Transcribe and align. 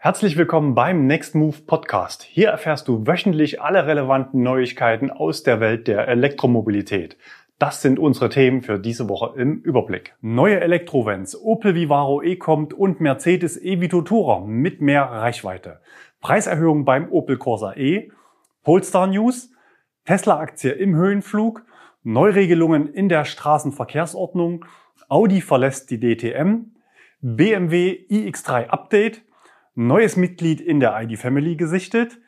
Herzlich 0.00 0.36
willkommen 0.36 0.76
beim 0.76 1.08
Next 1.08 1.34
Move 1.34 1.56
Podcast. 1.66 2.22
Hier 2.22 2.50
erfährst 2.50 2.86
du 2.86 3.08
wöchentlich 3.08 3.60
alle 3.60 3.84
relevanten 3.84 4.44
Neuigkeiten 4.44 5.10
aus 5.10 5.42
der 5.42 5.58
Welt 5.58 5.88
der 5.88 6.06
Elektromobilität. 6.06 7.16
Das 7.58 7.82
sind 7.82 7.98
unsere 7.98 8.28
Themen 8.28 8.62
für 8.62 8.78
diese 8.78 9.08
Woche 9.08 9.36
im 9.36 9.60
Überblick. 9.60 10.14
Neue 10.20 10.60
Elektrovents, 10.60 11.36
Opel 11.42 11.74
Vivaro 11.74 12.22
E 12.22 12.36
kommt 12.36 12.72
und 12.72 13.00
Mercedes 13.00 13.60
E-Vito 13.60 14.02
Tourer 14.02 14.46
mit 14.46 14.80
mehr 14.80 15.02
Reichweite. 15.02 15.80
Preiserhöhung 16.20 16.84
beim 16.84 17.10
Opel 17.10 17.36
Corsa 17.36 17.74
E, 17.74 18.12
Polestar 18.62 19.08
News, 19.08 19.50
Tesla-Aktie 20.04 20.70
im 20.70 20.94
Höhenflug, 20.94 21.64
Neuregelungen 22.04 22.86
in 22.86 23.08
der 23.08 23.24
Straßenverkehrsordnung, 23.24 24.64
Audi 25.08 25.40
verlässt 25.40 25.90
die 25.90 25.98
DTM, 25.98 26.70
BMW 27.20 28.06
iX3 28.08 28.68
Update, 28.68 29.22
neues 29.78 30.16
Mitglied 30.16 30.60
in 30.60 30.80
der 30.80 31.00
ID 31.00 31.18
Family 31.18 31.54
gesichtet, 31.54 32.18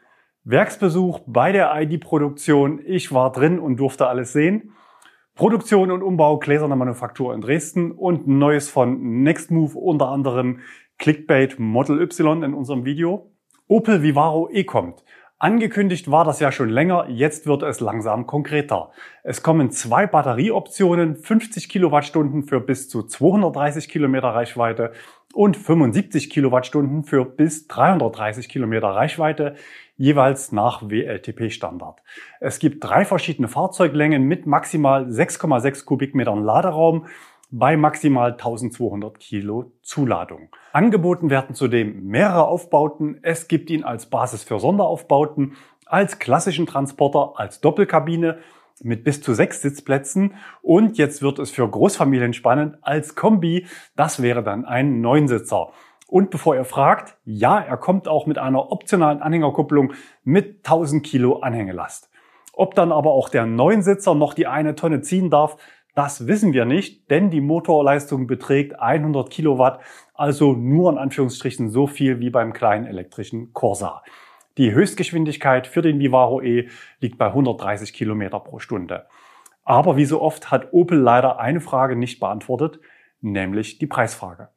Werksbesuch 0.45 1.21
bei 1.27 1.51
der 1.51 1.73
ID-Produktion, 1.75 2.81
ich 2.85 3.13
war 3.13 3.33
drin 3.33 3.59
und 3.59 3.77
durfte 3.79 4.07
alles 4.07 4.33
sehen, 4.33 4.73
Produktion 5.35 5.91
und 5.91 6.03
Umbau 6.03 6.39
gläserner 6.39 6.77
Manufaktur 6.77 7.35
in 7.35 7.41
Dresden 7.41 7.91
und 7.91 8.29
Neues 8.29 8.71
von 8.71 9.23
Nextmove, 9.23 9.77
unter 9.77 10.09
anderem 10.11 10.61
Clickbait 10.99 11.59
Model 11.59 12.01
Y 12.01 12.45
in 12.45 12.55
unserem 12.55 12.85
Video. 12.85 13.33
Opel 13.67 14.03
Vivaro 14.03 14.49
E 14.53 14.65
kommt. 14.65 15.03
Angekündigt 15.39 16.11
war 16.11 16.27
das 16.27 16.39
ja 16.39 16.53
schon 16.53 16.69
länger, 16.69 17.09
jetzt 17.09 17.47
wird 17.47 17.63
es 17.63 17.81
langsam 17.81 18.27
konkreter. 18.27 18.91
Es 19.23 19.43
kommen 19.43 19.71
zwei 19.71 20.07
Batterieoptionen, 20.07 21.17
50 21.17 21.71
Kilowattstunden 21.71 22.43
für 22.43 22.61
bis 22.61 22.91
zu 22.91 23.03
230 23.03 23.89
Kilometer 23.89 24.29
Reichweite 24.29 24.93
und 25.35 25.57
75 25.57 26.31
Kilowattstunden 26.31 27.05
für 27.05 27.25
bis 27.25 27.67
330 27.69 28.49
Kilometer 28.49 28.89
Reichweite, 28.89 29.55
jeweils 29.97 30.53
nach 30.53 30.83
WLTP-Standard. 30.83 32.03
Es 32.41 32.59
gibt 32.59 32.83
drei 32.83 33.05
verschiedene 33.05 33.49
Fahrzeuglängen 33.49 34.25
mit 34.25 34.47
maximal 34.47 35.07
6,6 35.07 35.85
Kubikmetern 35.85 36.43
Laderaum 36.43 37.07
bei 37.51 37.77
maximal 37.77 38.33
1200 38.33 39.19
Kilo 39.19 39.73
Zuladung. 39.83 40.49
Angeboten 40.73 41.31
werden 41.31 41.55
zudem 41.55 42.07
mehrere 42.07 42.47
Aufbauten. 42.47 43.19
Es 43.23 43.49
gibt 43.49 43.71
ihn 43.71 43.85
als 43.85 44.07
Basis 44.07 44.45
für 44.45 44.61
Sonderaufbauten, 44.61 45.57
als 45.85 46.19
klassischen 46.19 46.67
Transporter, 46.67 47.33
als 47.37 47.61
Doppelkabine 47.61 48.39
mit 48.83 49.05
bis 49.05 49.23
zu 49.23 49.35
sechs 49.35 49.63
Sitzplätzen 49.63 50.35
und 50.63 50.99
jetzt 50.99 51.23
wird 51.23 51.39
es 51.39 51.51
für 51.51 51.69
Großfamilien 51.69 52.33
spannend 52.33 52.79
als 52.83 53.15
Kombi. 53.15 53.67
Das 53.97 54.23
wäre 54.23 54.43
dann 54.43 54.65
ein 54.65 55.01
Neunsitzer. 55.01 55.73
Und 56.07 56.31
bevor 56.31 56.57
ihr 56.57 56.65
fragt, 56.65 57.17
ja, 57.25 57.61
er 57.61 57.77
kommt 57.77 58.09
auch 58.09 58.27
mit 58.27 58.39
einer 58.39 58.73
optionalen 58.73 59.23
Anhängerkupplung 59.23 59.93
mit 60.25 60.67
1000 60.67 61.05
Kilo 61.07 61.39
Anhängelast. 61.39 62.11
Ob 62.53 62.75
dann 62.75 62.91
aber 62.91 63.13
auch 63.13 63.29
der 63.29 63.47
Neunsitzer 63.47 64.15
noch 64.15 64.35
die 64.35 64.49
eine 64.49 64.75
Tonne 64.75 65.03
ziehen 65.03 65.31
darf, 65.31 65.57
das 65.95 66.27
wissen 66.27 66.53
wir 66.53 66.65
nicht, 66.65 67.11
denn 67.11 67.31
die 67.31 67.41
Motorleistung 67.41 68.27
beträgt 68.27 68.81
100 68.81 69.29
Kilowatt, 69.31 69.81
also 70.15 70.53
nur 70.53 70.91
in 70.91 70.99
Anführungsstrichen 70.99 71.71
so 71.71 71.87
viel 71.87 72.21
wie 72.21 72.31
beim 72.31 72.53
kleinen 72.53 72.87
elektrischen 72.87 73.53
Corsa. 73.53 74.03
Die 74.59 74.73
Höchstgeschwindigkeit 74.73 75.67
für 75.67 75.83
den 75.83 76.01
Vivaro 76.01 76.43
E 76.43 76.69
liegt 77.01 77.19
bei 77.19 77.27
130 77.27 77.93
Kilometer 77.93 78.41
pro 78.41 78.59
Stunde. 78.59 79.07
Aber 79.65 79.97
wie 79.97 80.05
so 80.05 80.21
oft 80.21 80.51
hat 80.51 80.73
Opel 80.73 80.99
leider 80.99 81.39
eine 81.39 81.61
Frage 81.61 81.97
nicht 81.97 82.19
beantwortet, 82.19 82.81
nämlich 83.21 83.79
die 83.79 83.87
Preisfrage. 83.87 84.49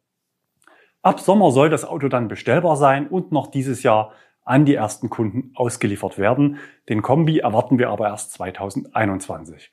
Ab 1.02 1.20
Sommer 1.20 1.52
soll 1.52 1.70
das 1.70 1.86
Auto 1.86 2.08
dann 2.08 2.28
bestellbar 2.28 2.78
sein 2.78 3.08
und 3.08 3.32
noch 3.32 3.48
dieses 3.48 3.84
Jahr 3.84 4.14
an 4.46 4.66
die 4.66 4.76
ersten 4.76 5.10
Kunden 5.10 5.52
ausgeliefert 5.54 6.18
werden. 6.18 6.58
Den 6.90 7.02
Kombi 7.02 7.40
erwarten 7.40 7.78
wir 7.78 7.90
aber 7.90 8.08
erst 8.08 8.34
2021. 8.34 9.72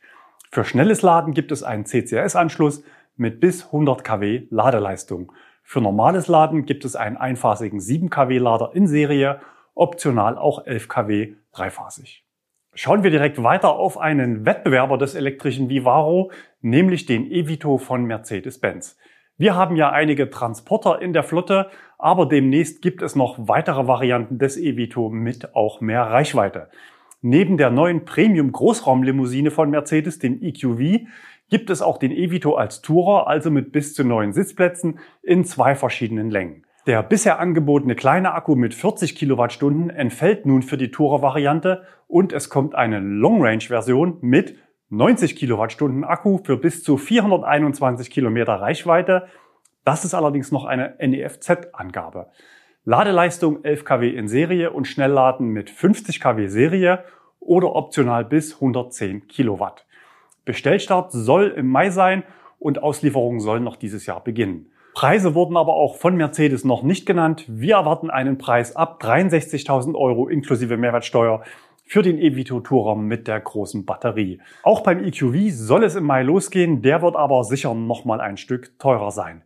Für 0.51 0.65
schnelles 0.65 1.03
Laden 1.03 1.33
gibt 1.33 1.53
es 1.53 1.63
einen 1.63 1.87
CCS-Anschluss 1.87 2.83
mit 3.17 3.41
bis 3.41 3.67
100 3.67 4.05
kW 4.05 4.47
Ladeleistung. 4.51 5.33
Für 5.63 5.81
normales 5.81 6.27
Laden 6.27 6.67
gibt 6.67 6.85
es 6.85 6.97
einen 6.97 7.17
einphasigen 7.17 7.81
7 7.81 8.11
kW 8.11 8.39
Lader 8.39 8.73
in 8.75 8.89
Serie, 8.89 9.41
optional 9.75 10.39
auch 10.39 10.67
11 10.67 10.89
kW 10.89 11.35
dreiphasig. 11.53 12.25
Schauen 12.75 13.03
wir 13.03 13.11
direkt 13.11 13.43
weiter 13.43 13.75
auf 13.75 13.99
einen 13.99 14.47
Wettbewerber 14.47 14.97
des 14.97 15.15
elektrischen 15.15 15.69
Vivaro, 15.69 16.31
nämlich 16.61 17.07
den 17.07 17.31
Evito 17.31 17.79
von 17.79 18.05
Mercedes-Benz. 18.05 18.97
Wir 19.37 19.57
haben 19.57 19.75
ja 19.75 19.91
einige 19.91 20.31
Transporter 20.31 21.01
in 21.01 21.13
der 21.13 21.23
Flotte, 21.23 21.71
aber 21.99 22.27
demnächst 22.27 22.83
gibt 22.83 23.03
es 23.03 23.17
noch 23.17 23.37
weitere 23.39 23.87
Varianten 23.87 24.39
des 24.39 24.57
Evito 24.57 25.09
mit 25.09 25.55
auch 25.55 25.81
mehr 25.81 26.03
Reichweite. 26.03 26.69
Neben 27.23 27.57
der 27.57 27.71
neuen 27.71 28.05
Premium-Großraumlimousine 28.05 29.51
von 29.51 29.71
Mercedes, 29.71 30.19
dem 30.19 30.41
EQV, 30.41 31.07
gibt 31.51 31.71
es 31.71 31.83
auch 31.83 31.99
den 31.99 32.13
Evito 32.13 32.55
als 32.55 32.83
Tourer, 32.83 33.27
also 33.27 33.51
mit 33.51 33.73
bis 33.73 33.95
zu 33.95 34.05
neun 34.05 34.33
Sitzplätzen 34.33 35.01
in 35.23 35.45
zwei 35.45 35.75
verschiedenen 35.75 36.31
Längen. 36.31 36.65
Der 36.91 37.05
bisher 37.05 37.39
angebotene 37.39 37.95
kleine 37.95 38.35
Akku 38.35 38.57
mit 38.57 38.75
40 38.75 39.15
Kilowattstunden 39.15 39.91
entfällt 39.91 40.45
nun 40.45 40.63
für 40.63 40.77
die 40.77 40.91
Tourer-Variante 40.91 41.85
und 42.09 42.33
es 42.33 42.51
kommt 42.51 42.75
eine 42.75 42.99
Long-Range-Version 42.99 44.19
mit 44.23 44.57
90 44.89 45.37
Kilowattstunden 45.37 46.03
Akku 46.03 46.39
für 46.43 46.57
bis 46.57 46.83
zu 46.83 46.97
421 46.97 48.11
Kilometer 48.11 48.55
Reichweite. 48.55 49.29
Das 49.85 50.05
ist 50.05 50.15
allerdings 50.15 50.51
noch 50.51 50.65
eine 50.65 50.97
NEFZ-Angabe. 50.99 52.27
Ladeleistung 52.85 53.63
11 53.63 53.85
kW 53.85 54.09
in 54.09 54.27
Serie 54.27 54.73
und 54.73 54.89
Schnellladen 54.89 55.47
mit 55.47 55.71
50 55.71 56.19
kW 56.19 56.49
Serie 56.49 57.05
oder 57.39 57.77
optional 57.77 58.25
bis 58.25 58.55
110 58.55 59.29
Kilowatt. 59.29 59.87
Bestellstart 60.45 61.13
soll 61.13 61.55
im 61.57 61.69
Mai 61.69 61.91
sein 61.91 62.25
und 62.59 62.83
Auslieferungen 62.83 63.39
sollen 63.39 63.63
noch 63.63 63.77
dieses 63.77 64.07
Jahr 64.07 64.25
beginnen. 64.25 64.73
Preise 65.01 65.35
wurden 65.35 65.57
aber 65.57 65.73
auch 65.73 65.97
von 65.97 66.15
Mercedes 66.15 66.63
noch 66.63 66.83
nicht 66.83 67.07
genannt. 67.07 67.47
Wir 67.49 67.77
erwarten 67.77 68.11
einen 68.11 68.37
Preis 68.37 68.77
ab 68.77 69.01
63.000 69.03 69.95
Euro 69.95 70.29
inklusive 70.29 70.77
Mehrwertsteuer 70.77 71.43
für 71.87 72.03
den 72.03 72.19
Evito 72.19 72.61
Tourer 72.61 72.97
mit 72.97 73.27
der 73.27 73.41
großen 73.41 73.87
Batterie. 73.87 74.43
Auch 74.63 74.83
beim 74.83 75.03
EQV 75.03 75.55
soll 75.55 75.85
es 75.85 75.97
im 75.97 76.05
Mai 76.05 76.23
losgehen, 76.23 76.83
der 76.83 77.01
wird 77.01 77.17
aber 77.17 77.45
sicher 77.45 77.73
nochmal 77.73 78.21
ein 78.21 78.37
Stück 78.37 78.79
teurer 78.79 79.11
sein. 79.11 79.41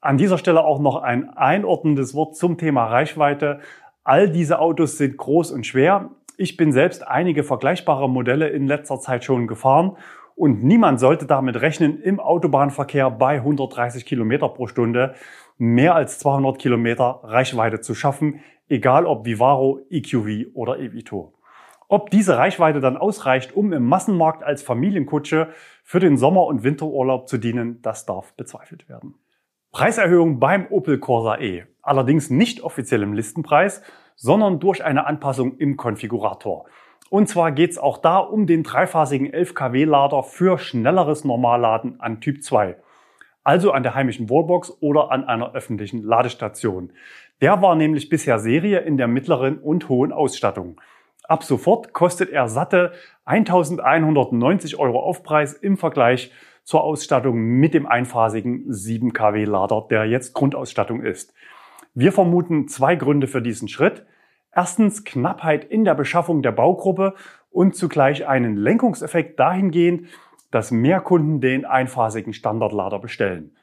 An 0.00 0.18
dieser 0.18 0.36
Stelle 0.36 0.64
auch 0.64 0.80
noch 0.80 0.96
ein 1.00 1.30
einordnendes 1.30 2.16
Wort 2.16 2.34
zum 2.34 2.58
Thema 2.58 2.86
Reichweite. 2.86 3.60
All 4.02 4.28
diese 4.28 4.58
Autos 4.58 4.98
sind 4.98 5.16
groß 5.16 5.52
und 5.52 5.64
schwer. 5.64 6.10
Ich 6.36 6.56
bin 6.56 6.72
selbst 6.72 7.06
einige 7.06 7.44
vergleichbare 7.44 8.10
Modelle 8.10 8.48
in 8.48 8.66
letzter 8.66 8.98
Zeit 8.98 9.22
schon 9.22 9.46
gefahren 9.46 9.96
und 10.38 10.62
niemand 10.62 11.00
sollte 11.00 11.26
damit 11.26 11.60
rechnen, 11.60 12.00
im 12.00 12.20
Autobahnverkehr 12.20 13.10
bei 13.10 13.36
130 13.38 14.06
Kilometer 14.06 14.48
pro 14.48 14.68
Stunde 14.68 15.14
mehr 15.58 15.96
als 15.96 16.20
200 16.20 16.60
Kilometer 16.60 17.20
Reichweite 17.24 17.80
zu 17.80 17.94
schaffen, 17.96 18.40
egal 18.68 19.04
ob 19.04 19.26
Vivaro, 19.26 19.80
EQV 19.90 20.54
oder 20.54 20.78
Evito. 20.78 21.34
Ob 21.88 22.10
diese 22.10 22.36
Reichweite 22.36 22.80
dann 22.80 22.96
ausreicht, 22.96 23.56
um 23.56 23.72
im 23.72 23.84
Massenmarkt 23.86 24.44
als 24.44 24.62
Familienkutsche 24.62 25.48
für 25.82 25.98
den 25.98 26.16
Sommer- 26.16 26.46
und 26.46 26.62
Winterurlaub 26.62 27.28
zu 27.28 27.38
dienen, 27.38 27.82
das 27.82 28.06
darf 28.06 28.32
bezweifelt 28.34 28.88
werden. 28.88 29.14
Preiserhöhung 29.72 30.38
beim 30.38 30.68
Opel 30.70 30.98
Corsa 30.98 31.38
E. 31.38 31.64
Allerdings 31.82 32.30
nicht 32.30 32.60
offiziell 32.60 33.02
im 33.02 33.12
Listenpreis, 33.12 33.82
sondern 34.14 34.60
durch 34.60 34.84
eine 34.84 35.06
Anpassung 35.06 35.56
im 35.58 35.76
Konfigurator. 35.76 36.66
Und 37.10 37.28
zwar 37.28 37.52
geht 37.52 37.70
es 37.70 37.78
auch 37.78 37.98
da 37.98 38.18
um 38.18 38.46
den 38.46 38.62
dreiphasigen 38.62 39.32
11 39.32 39.54
kW 39.54 39.84
Lader 39.84 40.22
für 40.22 40.58
schnelleres 40.58 41.24
Normalladen 41.24 42.00
an 42.00 42.20
Typ 42.20 42.42
2. 42.42 42.76
Also 43.44 43.72
an 43.72 43.82
der 43.82 43.94
heimischen 43.94 44.28
Wallbox 44.28 44.76
oder 44.80 45.10
an 45.10 45.24
einer 45.24 45.54
öffentlichen 45.54 46.02
Ladestation. 46.02 46.92
Der 47.40 47.62
war 47.62 47.76
nämlich 47.76 48.08
bisher 48.08 48.38
Serie 48.38 48.80
in 48.80 48.98
der 48.98 49.08
mittleren 49.08 49.58
und 49.58 49.88
hohen 49.88 50.12
Ausstattung. 50.12 50.80
Ab 51.24 51.44
sofort 51.44 51.92
kostet 51.92 52.30
er 52.30 52.48
satte 52.48 52.92
1190 53.24 54.78
Euro 54.78 55.00
Aufpreis 55.00 55.52
im 55.54 55.76
Vergleich 55.76 56.32
zur 56.64 56.82
Ausstattung 56.84 57.36
mit 57.36 57.72
dem 57.72 57.86
einphasigen 57.86 58.64
7 58.66 59.12
kW 59.14 59.44
Lader, 59.44 59.86
der 59.88 60.04
jetzt 60.04 60.34
Grundausstattung 60.34 61.02
ist. 61.02 61.32
Wir 61.94 62.12
vermuten 62.12 62.68
zwei 62.68 62.96
Gründe 62.96 63.26
für 63.26 63.40
diesen 63.40 63.68
Schritt. 63.68 64.04
Erstens 64.54 65.04
Knappheit 65.04 65.64
in 65.64 65.84
der 65.84 65.94
Beschaffung 65.94 66.42
der 66.42 66.52
Baugruppe 66.52 67.14
und 67.50 67.76
zugleich 67.76 68.26
einen 68.26 68.56
Lenkungseffekt 68.56 69.38
dahingehend, 69.38 70.08
dass 70.50 70.70
mehr 70.70 71.00
Kunden 71.00 71.40
den 71.40 71.64
einphasigen 71.64 72.32
Standardlader 72.32 72.98
bestellen. 72.98 73.56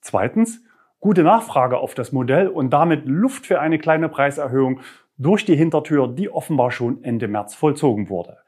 Zweitens 0.00 0.62
gute 1.00 1.22
Nachfrage 1.22 1.78
auf 1.78 1.94
das 1.94 2.12
Modell 2.12 2.48
und 2.48 2.70
damit 2.70 3.06
Luft 3.06 3.46
für 3.46 3.60
eine 3.60 3.78
kleine 3.78 4.08
Preiserhöhung 4.08 4.80
durch 5.16 5.44
die 5.44 5.56
Hintertür, 5.56 6.08
die 6.08 6.30
offenbar 6.30 6.70
schon 6.70 7.02
Ende 7.02 7.28
März 7.28 7.54
vollzogen 7.54 8.08
wurde. 8.08 8.38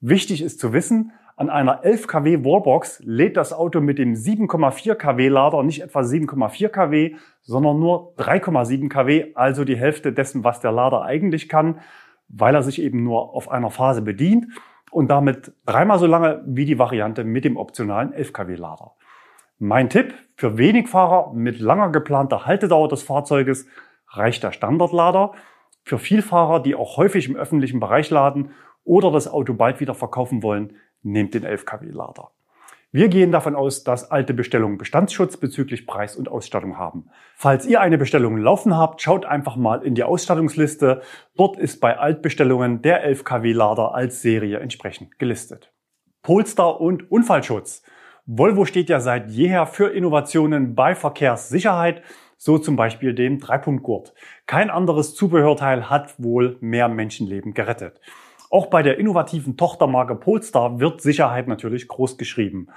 Wichtig 0.00 0.42
ist 0.42 0.60
zu 0.60 0.72
wissen, 0.72 1.12
An 1.38 1.50
einer 1.50 1.84
11 1.84 2.06
kW 2.06 2.44
Wallbox 2.44 3.02
lädt 3.04 3.36
das 3.36 3.52
Auto 3.52 3.82
mit 3.82 3.98
dem 3.98 4.14
7,4 4.14 4.94
kW 4.94 5.28
Lader 5.28 5.62
nicht 5.62 5.82
etwa 5.82 6.00
7,4 6.00 6.68
kW, 6.70 7.14
sondern 7.42 7.78
nur 7.78 8.14
3,7 8.16 8.88
kW, 8.88 9.32
also 9.34 9.66
die 9.66 9.76
Hälfte 9.76 10.14
dessen, 10.14 10.44
was 10.44 10.60
der 10.60 10.72
Lader 10.72 11.02
eigentlich 11.02 11.50
kann, 11.50 11.80
weil 12.28 12.54
er 12.54 12.62
sich 12.62 12.80
eben 12.80 13.04
nur 13.04 13.34
auf 13.34 13.50
einer 13.50 13.70
Phase 13.70 14.00
bedient 14.00 14.46
und 14.90 15.10
damit 15.10 15.52
dreimal 15.66 15.98
so 15.98 16.06
lange 16.06 16.42
wie 16.46 16.64
die 16.64 16.78
Variante 16.78 17.22
mit 17.22 17.44
dem 17.44 17.58
optionalen 17.58 18.14
11 18.14 18.32
kW 18.32 18.54
Lader. 18.54 18.92
Mein 19.58 19.90
Tipp 19.90 20.14
für 20.36 20.56
wenig 20.56 20.88
Fahrer 20.88 21.34
mit 21.34 21.60
langer 21.60 21.90
geplanter 21.90 22.46
Haltedauer 22.46 22.88
des 22.88 23.02
Fahrzeuges 23.02 23.66
reicht 24.08 24.42
der 24.42 24.52
Standardlader. 24.52 25.32
Für 25.84 25.98
Vielfahrer, 25.98 26.60
die 26.60 26.74
auch 26.74 26.96
häufig 26.96 27.28
im 27.28 27.36
öffentlichen 27.36 27.78
Bereich 27.78 28.08
laden 28.08 28.52
oder 28.84 29.10
das 29.10 29.28
Auto 29.28 29.52
bald 29.52 29.80
wieder 29.80 29.94
verkaufen 29.94 30.42
wollen, 30.42 30.76
nehmt 31.06 31.34
den 31.34 31.44
11 31.44 31.64
kW 31.64 31.86
Lader. 31.90 32.30
Wir 32.92 33.08
gehen 33.08 33.32
davon 33.32 33.54
aus, 33.54 33.84
dass 33.84 34.10
alte 34.10 34.32
Bestellungen 34.32 34.78
Bestandsschutz 34.78 35.36
bezüglich 35.36 35.86
Preis 35.86 36.16
und 36.16 36.28
Ausstattung 36.28 36.78
haben. 36.78 37.10
Falls 37.34 37.66
ihr 37.66 37.80
eine 37.80 37.98
Bestellung 37.98 38.38
laufen 38.38 38.76
habt, 38.76 39.02
schaut 39.02 39.26
einfach 39.26 39.56
mal 39.56 39.82
in 39.82 39.94
die 39.94 40.04
Ausstattungsliste. 40.04 41.02
Dort 41.36 41.58
ist 41.58 41.80
bei 41.80 41.98
Altbestellungen 41.98 42.82
der 42.82 43.04
11 43.04 43.24
kW 43.24 43.52
Lader 43.52 43.94
als 43.94 44.22
Serie 44.22 44.60
entsprechend 44.60 45.18
gelistet. 45.18 45.72
Polestar 46.22 46.80
und 46.80 47.10
Unfallschutz. 47.10 47.82
Volvo 48.24 48.64
steht 48.64 48.88
ja 48.88 48.98
seit 49.00 49.30
jeher 49.30 49.66
für 49.66 49.88
Innovationen 49.88 50.74
bei 50.74 50.94
Verkehrssicherheit, 50.94 52.02
so 52.38 52.58
zum 52.58 52.76
Beispiel 52.76 53.14
dem 53.14 53.40
Dreipunktgurt. 53.40 54.14
Kein 54.46 54.70
anderes 54.70 55.14
Zubehörteil 55.14 55.90
hat 55.90 56.14
wohl 56.22 56.56
mehr 56.60 56.88
Menschenleben 56.88 57.52
gerettet. 57.52 58.00
Auch 58.50 58.66
bei 58.66 58.82
der 58.82 58.98
innovativen 58.98 59.56
Tochtermarke 59.56 60.14
Polestar 60.14 60.80
wird 60.80 61.00
Sicherheit 61.00 61.48
natürlich 61.48 61.88
groß 61.88 62.16
geschrieben. 62.18 62.68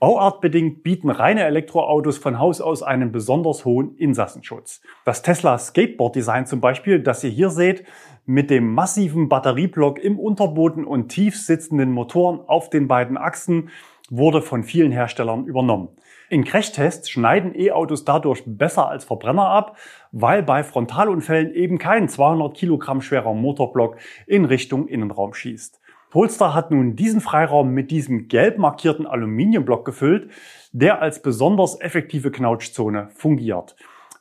Bauartbedingt 0.00 0.82
bieten 0.82 1.08
reine 1.08 1.44
Elektroautos 1.44 2.18
von 2.18 2.38
Haus 2.38 2.60
aus 2.60 2.82
einen 2.82 3.10
besonders 3.10 3.64
hohen 3.64 3.96
Insassenschutz. 3.96 4.82
Das 5.04 5.22
Tesla 5.22 5.56
Skateboard 5.56 6.16
Design 6.16 6.46
zum 6.46 6.60
Beispiel, 6.60 7.00
das 7.00 7.24
ihr 7.24 7.30
hier 7.30 7.48
seht, 7.48 7.84
mit 8.26 8.50
dem 8.50 8.74
massiven 8.74 9.28
Batterieblock 9.28 9.98
im 9.98 10.18
Unterboden 10.18 10.84
und 10.84 11.08
tief 11.08 11.40
sitzenden 11.40 11.90
Motoren 11.90 12.40
auf 12.40 12.68
den 12.68 12.88
beiden 12.88 13.16
Achsen, 13.16 13.70
wurde 14.10 14.42
von 14.42 14.62
vielen 14.62 14.92
Herstellern 14.92 15.46
übernommen. 15.46 15.88
In 16.30 16.44
Crashtests 16.44 17.10
schneiden 17.10 17.54
E-Autos 17.54 18.04
dadurch 18.04 18.42
besser 18.46 18.88
als 18.88 19.04
Verbrenner 19.04 19.46
ab, 19.46 19.76
weil 20.10 20.42
bei 20.42 20.64
Frontalunfällen 20.64 21.52
eben 21.54 21.78
kein 21.78 22.08
200 22.08 22.56
Kilogramm 22.56 23.02
schwerer 23.02 23.34
Motorblock 23.34 23.98
in 24.26 24.44
Richtung 24.44 24.88
Innenraum 24.88 25.34
schießt. 25.34 25.80
Polestar 26.10 26.54
hat 26.54 26.70
nun 26.70 26.96
diesen 26.96 27.20
Freiraum 27.20 27.70
mit 27.72 27.90
diesem 27.90 28.28
gelb 28.28 28.56
markierten 28.56 29.06
Aluminiumblock 29.06 29.84
gefüllt, 29.84 30.30
der 30.72 31.02
als 31.02 31.20
besonders 31.20 31.80
effektive 31.80 32.30
Knautschzone 32.30 33.08
fungiert. 33.10 33.76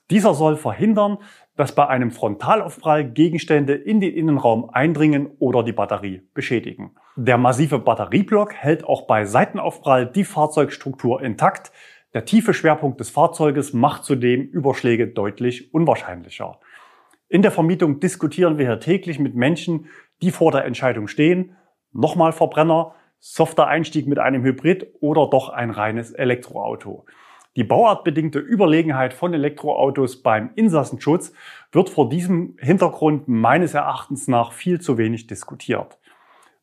Dieser 0.10 0.34
soll 0.34 0.58
verhindern, 0.58 1.20
dass 1.56 1.76
bei 1.76 1.88
einem 1.88 2.12
Frontalaufprall 2.12 3.12
Gegenstände 3.12 3.76
in 3.76 4.02
den 4.02 4.14
Innenraum 4.14 4.70
eindringen 4.72 5.30
oder 5.40 5.64
die 5.64 5.72
Batterie 5.72 6.28
beschädigen. 6.34 6.96
Der 7.16 7.38
massive 7.38 7.78
Batterieblock 7.78 8.56
hält 8.56 8.86
auch 8.86 9.06
bei 9.06 9.26
Seitenaufprall 9.26 10.08
die 10.08 10.24
Fahrzeugstruktur 10.24 11.22
intakt, 11.22 11.72
der 12.16 12.26
tiefe 12.26 12.56
Schwerpunkt 12.56 13.00
des 13.00 13.12
Fahrzeuges 13.12 13.72
macht 13.72 14.04
zudem 14.04 14.42
Überschläge 14.42 15.08
deutlich 15.08 15.72
unwahrscheinlicher. 15.76 16.60
In 17.30 17.44
der 17.44 17.52
Vermietung 17.52 18.00
diskutieren 18.00 18.58
wir 18.58 18.66
hier 18.66 18.80
täglich 18.80 19.20
mit 19.20 19.36
Menschen, 19.36 19.90
die 20.24 20.32
vor 20.32 20.52
der 20.52 20.66
Entscheidung 20.66 21.08
stehen, 21.08 21.56
nochmal 21.92 22.32
Verbrenner, 22.32 22.96
softer 23.20 23.68
Einstieg 23.68 24.08
mit 24.08 24.18
einem 24.18 24.44
Hybrid 24.44 24.88
oder 25.00 25.30
doch 25.30 25.50
ein 25.50 25.70
reines 25.70 26.12
Elektroauto. 26.12 27.06
Die 27.56 27.64
bauartbedingte 27.64 28.40
Überlegenheit 28.40 29.14
von 29.14 29.36
Elektroautos 29.36 30.24
beim 30.24 30.50
Insassenschutz 30.56 31.32
wird 31.72 31.90
vor 31.92 32.10
diesem 32.10 32.58
Hintergrund 32.60 33.28
meines 33.28 33.76
Erachtens 33.76 34.28
nach 34.28 34.52
viel 34.52 34.82
zu 34.82 34.98
wenig 34.98 35.28
diskutiert. 35.28 36.00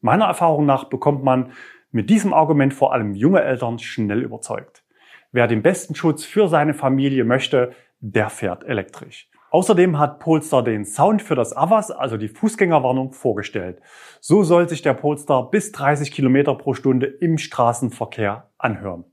Meiner 0.00 0.26
Erfahrung 0.26 0.64
nach 0.64 0.84
bekommt 0.84 1.22
man 1.22 1.52
mit 1.90 2.08
diesem 2.08 2.32
Argument 2.32 2.72
vor 2.72 2.92
allem 2.92 3.14
junge 3.14 3.42
Eltern 3.42 3.78
schnell 3.78 4.22
überzeugt. 4.22 4.84
Wer 5.32 5.46
den 5.46 5.62
besten 5.62 5.94
Schutz 5.94 6.24
für 6.24 6.48
seine 6.48 6.74
Familie 6.74 7.24
möchte, 7.24 7.72
der 8.00 8.30
fährt 8.30 8.64
elektrisch. 8.64 9.28
Außerdem 9.50 9.98
hat 9.98 10.20
Polestar 10.20 10.62
den 10.62 10.84
Sound 10.84 11.22
für 11.22 11.34
das 11.34 11.56
AVAS, 11.56 11.90
also 11.90 12.16
die 12.16 12.28
Fußgängerwarnung, 12.28 13.12
vorgestellt. 13.12 13.80
So 14.20 14.42
soll 14.44 14.68
sich 14.68 14.80
der 14.82 14.94
Polestar 14.94 15.50
bis 15.50 15.72
30 15.72 16.12
Kilometer 16.12 16.54
pro 16.54 16.72
Stunde 16.72 17.06
im 17.06 17.36
Straßenverkehr 17.36 18.50
anhören. 18.58 19.04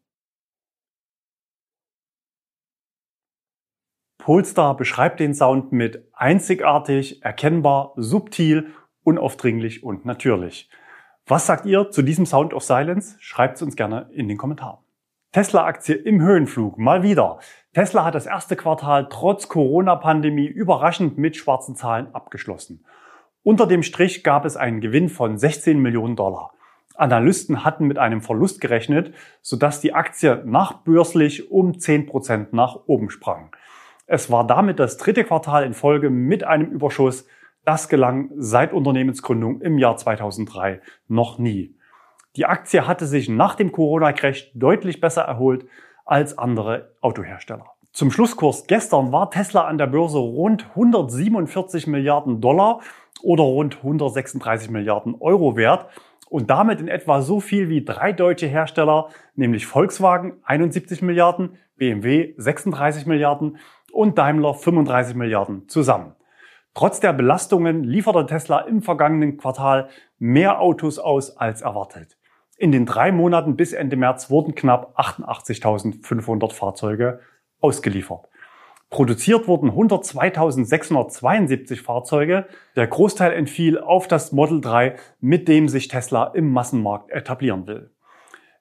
Polestar 4.20 4.78
beschreibt 4.78 5.20
den 5.20 5.34
Sound 5.34 5.72
mit 5.72 6.08
einzigartig, 6.14 7.24
erkennbar, 7.24 7.94
subtil, 7.96 8.74
unaufdringlich 9.08 9.84
und 9.84 10.06
natürlich. 10.06 10.70
Was 11.26 11.48
sagt 11.48 11.66
ihr 11.66 11.90
zu 11.92 12.02
diesem 12.02 12.26
Sound 12.26 12.54
of 12.54 12.64
Silence? 12.64 13.16
Schreibt 13.20 13.56
es 13.56 13.62
uns 13.62 13.78
gerne 13.78 14.10
in 14.12 14.28
den 14.28 14.38
Kommentaren. 14.38 14.80
Tesla-Aktie 15.32 15.96
im 15.96 16.22
Höhenflug, 16.22 16.78
mal 16.78 17.04
wieder. 17.04 17.40
Tesla 17.74 18.04
hat 18.04 18.16
das 18.16 18.26
erste 18.26 18.58
Quartal 18.58 19.08
trotz 19.10 19.48
Corona-Pandemie 19.48 20.48
überraschend 20.48 21.18
mit 21.18 21.38
schwarzen 21.38 21.76
Zahlen 21.76 22.14
abgeschlossen. 22.14 22.84
Unter 23.44 23.66
dem 23.66 23.82
Strich 23.82 24.26
gab 24.26 24.44
es 24.44 24.58
einen 24.58 24.82
Gewinn 24.82 25.08
von 25.08 25.38
16 25.38 25.80
Millionen 25.80 26.18
Dollar. 26.18 26.52
Analysten 26.96 27.64
hatten 27.64 27.88
mit 27.88 27.98
einem 27.98 28.22
Verlust 28.22 28.60
gerechnet, 28.60 29.14
sodass 29.42 29.80
die 29.80 29.94
Aktie 29.94 30.44
nachbörslich 30.46 31.50
um 31.50 31.80
10 31.80 32.08
Prozent 32.08 32.52
nach 32.52 32.76
oben 32.88 33.10
sprang. 33.10 33.56
Es 34.06 34.30
war 34.30 34.46
damit 34.46 34.80
das 34.80 34.98
dritte 34.98 35.24
Quartal 35.24 35.64
in 35.64 35.74
Folge 35.74 36.10
mit 36.10 36.44
einem 36.44 36.72
Überschuss. 36.72 37.26
Das 37.68 37.90
gelang 37.90 38.30
seit 38.38 38.72
Unternehmensgründung 38.72 39.60
im 39.60 39.78
Jahr 39.78 39.98
2003 39.98 40.80
noch 41.10 41.38
nie. 41.38 41.76
Die 42.38 42.46
Aktie 42.46 42.88
hatte 42.88 43.06
sich 43.06 43.28
nach 43.28 43.56
dem 43.56 43.74
Corona-Crash 43.74 44.54
deutlich 44.54 45.02
besser 45.02 45.24
erholt 45.24 45.66
als 46.06 46.38
andere 46.38 46.94
Autohersteller. 47.02 47.66
Zum 47.92 48.10
Schlusskurs 48.10 48.68
gestern 48.68 49.12
war 49.12 49.32
Tesla 49.32 49.66
an 49.66 49.78
der 49.78 49.88
Börse 49.88 50.18
rund 50.18 50.66
147 50.70 51.88
Milliarden 51.88 52.40
Dollar 52.40 52.80
oder 53.22 53.44
rund 53.44 53.76
136 53.76 54.70
Milliarden 54.70 55.16
Euro 55.20 55.58
wert 55.58 55.88
und 56.30 56.50
damit 56.50 56.80
in 56.80 56.88
etwa 56.88 57.22
so 57.22 57.42
viel 57.42 57.68
wie 57.68 57.84
drei 57.84 58.14
deutsche 58.14 58.48
Hersteller, 58.48 59.10
nämlich 59.36 59.66
Volkswagen 59.66 60.38
71 60.46 61.02
Milliarden, 61.02 61.58
BMW 61.76 62.34
36 62.38 63.08
Milliarden 63.08 63.58
und 63.92 64.18
Daimler 64.18 64.54
35 64.54 65.18
Milliarden 65.18 65.68
zusammen. 65.68 66.14
Trotz 66.78 67.00
der 67.00 67.12
Belastungen 67.12 67.84
lieferte 67.84 68.28
Tesla 68.28 68.60
im 68.60 68.84
vergangenen 68.84 69.38
Quartal 69.38 69.90
mehr 70.20 70.62
Autos 70.62 71.00
aus 71.00 71.36
als 71.36 71.64
erwartet. 71.64 72.20
In 72.56 72.72
den 72.72 72.86
drei 72.86 73.12
Monaten 73.12 73.56
bis 73.56 73.74
Ende 73.74 73.96
März 73.96 74.30
wurden 74.30 74.54
knapp 74.54 74.96
88.500 74.96 76.54
Fahrzeuge 76.54 77.20
ausgeliefert. 77.62 78.30
Produziert 78.92 79.48
wurden 79.48 79.72
102.672 79.72 81.82
Fahrzeuge. 81.82 82.46
Der 82.76 82.86
Großteil 82.86 83.34
entfiel 83.34 83.80
auf 83.80 84.08
das 84.08 84.32
Model 84.32 84.62
3, 84.62 84.98
mit 85.20 85.48
dem 85.48 85.70
sich 85.70 85.88
Tesla 85.88 86.26
im 86.26 86.52
Massenmarkt 86.52 87.10
etablieren 87.10 87.66
will. 87.66 87.90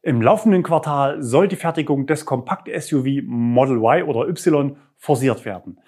Im 0.00 0.22
laufenden 0.22 0.62
Quartal 0.62 1.22
soll 1.22 1.48
die 1.48 1.56
Fertigung 1.56 2.06
des 2.06 2.24
Kompakt-SUV 2.24 3.24
Model 3.26 3.76
Y 3.76 4.04
oder 4.04 4.26
Y 4.26 4.74
forciert 4.96 5.44
werden. 5.44 5.80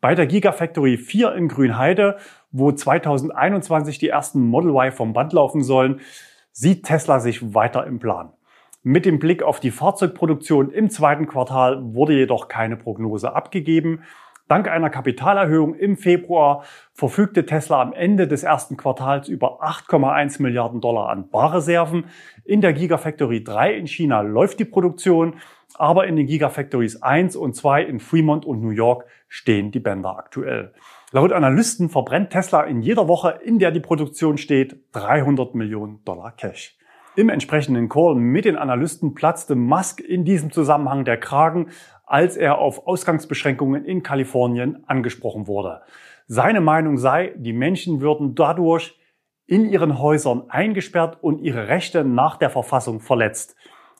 Bei 0.00 0.14
der 0.14 0.26
Gigafactory 0.26 0.96
4 0.96 1.34
in 1.34 1.48
Grünheide, 1.48 2.16
wo 2.52 2.72
2021 2.72 3.98
die 3.98 4.08
ersten 4.08 4.40
Model 4.40 4.70
Y 4.70 4.92
vom 4.92 5.12
Band 5.12 5.34
laufen 5.34 5.62
sollen, 5.62 6.00
sieht 6.52 6.86
Tesla 6.86 7.20
sich 7.20 7.54
weiter 7.54 7.86
im 7.86 7.98
Plan. 7.98 8.32
Mit 8.82 9.04
dem 9.04 9.18
Blick 9.18 9.42
auf 9.42 9.60
die 9.60 9.70
Fahrzeugproduktion 9.70 10.70
im 10.70 10.88
zweiten 10.88 11.26
Quartal 11.26 11.94
wurde 11.94 12.14
jedoch 12.14 12.48
keine 12.48 12.78
Prognose 12.78 13.34
abgegeben. 13.34 14.02
Dank 14.50 14.66
einer 14.66 14.90
Kapitalerhöhung 14.90 15.76
im 15.76 15.96
Februar 15.96 16.64
verfügte 16.92 17.46
Tesla 17.46 17.80
am 17.80 17.92
Ende 17.92 18.26
des 18.26 18.42
ersten 18.42 18.76
Quartals 18.76 19.28
über 19.28 19.62
8,1 19.62 20.42
Milliarden 20.42 20.80
Dollar 20.80 21.08
an 21.08 21.30
Barreserven. 21.30 22.06
In 22.44 22.60
der 22.60 22.72
Gigafactory 22.72 23.44
3 23.44 23.74
in 23.74 23.86
China 23.86 24.22
läuft 24.22 24.58
die 24.58 24.64
Produktion, 24.64 25.36
aber 25.74 26.08
in 26.08 26.16
den 26.16 26.26
Gigafactories 26.26 27.00
1 27.00 27.36
und 27.36 27.54
2 27.54 27.84
in 27.84 28.00
Fremont 28.00 28.44
und 28.44 28.60
New 28.60 28.70
York 28.70 29.06
stehen 29.28 29.70
die 29.70 29.78
Bänder 29.78 30.18
aktuell. 30.18 30.72
Laut 31.12 31.30
Analysten 31.30 31.88
verbrennt 31.88 32.30
Tesla 32.30 32.64
in 32.64 32.82
jeder 32.82 33.06
Woche, 33.06 33.38
in 33.44 33.60
der 33.60 33.70
die 33.70 33.78
Produktion 33.78 34.36
steht, 34.36 34.80
300 34.90 35.54
Millionen 35.54 36.04
Dollar 36.04 36.32
Cash. 36.32 36.76
Im 37.20 37.28
entsprechenden 37.28 37.90
Call 37.90 38.14
mit 38.14 38.46
den 38.46 38.56
Analysten 38.56 39.12
platzte 39.12 39.54
Musk 39.54 40.00
in 40.00 40.24
diesem 40.24 40.52
Zusammenhang 40.52 41.04
der 41.04 41.18
Kragen, 41.18 41.68
als 42.06 42.38
er 42.38 42.56
auf 42.56 42.86
Ausgangsbeschränkungen 42.86 43.84
in 43.84 44.02
Kalifornien 44.02 44.84
angesprochen 44.86 45.46
wurde. 45.46 45.82
Seine 46.28 46.62
Meinung 46.62 46.96
sei, 46.96 47.34
die 47.36 47.52
Menschen 47.52 48.00
würden 48.00 48.34
dadurch 48.34 48.98
in 49.46 49.68
ihren 49.68 49.98
Häusern 49.98 50.44
eingesperrt 50.48 51.18
und 51.20 51.40
ihre 51.40 51.68
Rechte 51.68 52.04
nach 52.06 52.38
der 52.38 52.48
Verfassung 52.48 53.00
verletzt. 53.00 53.54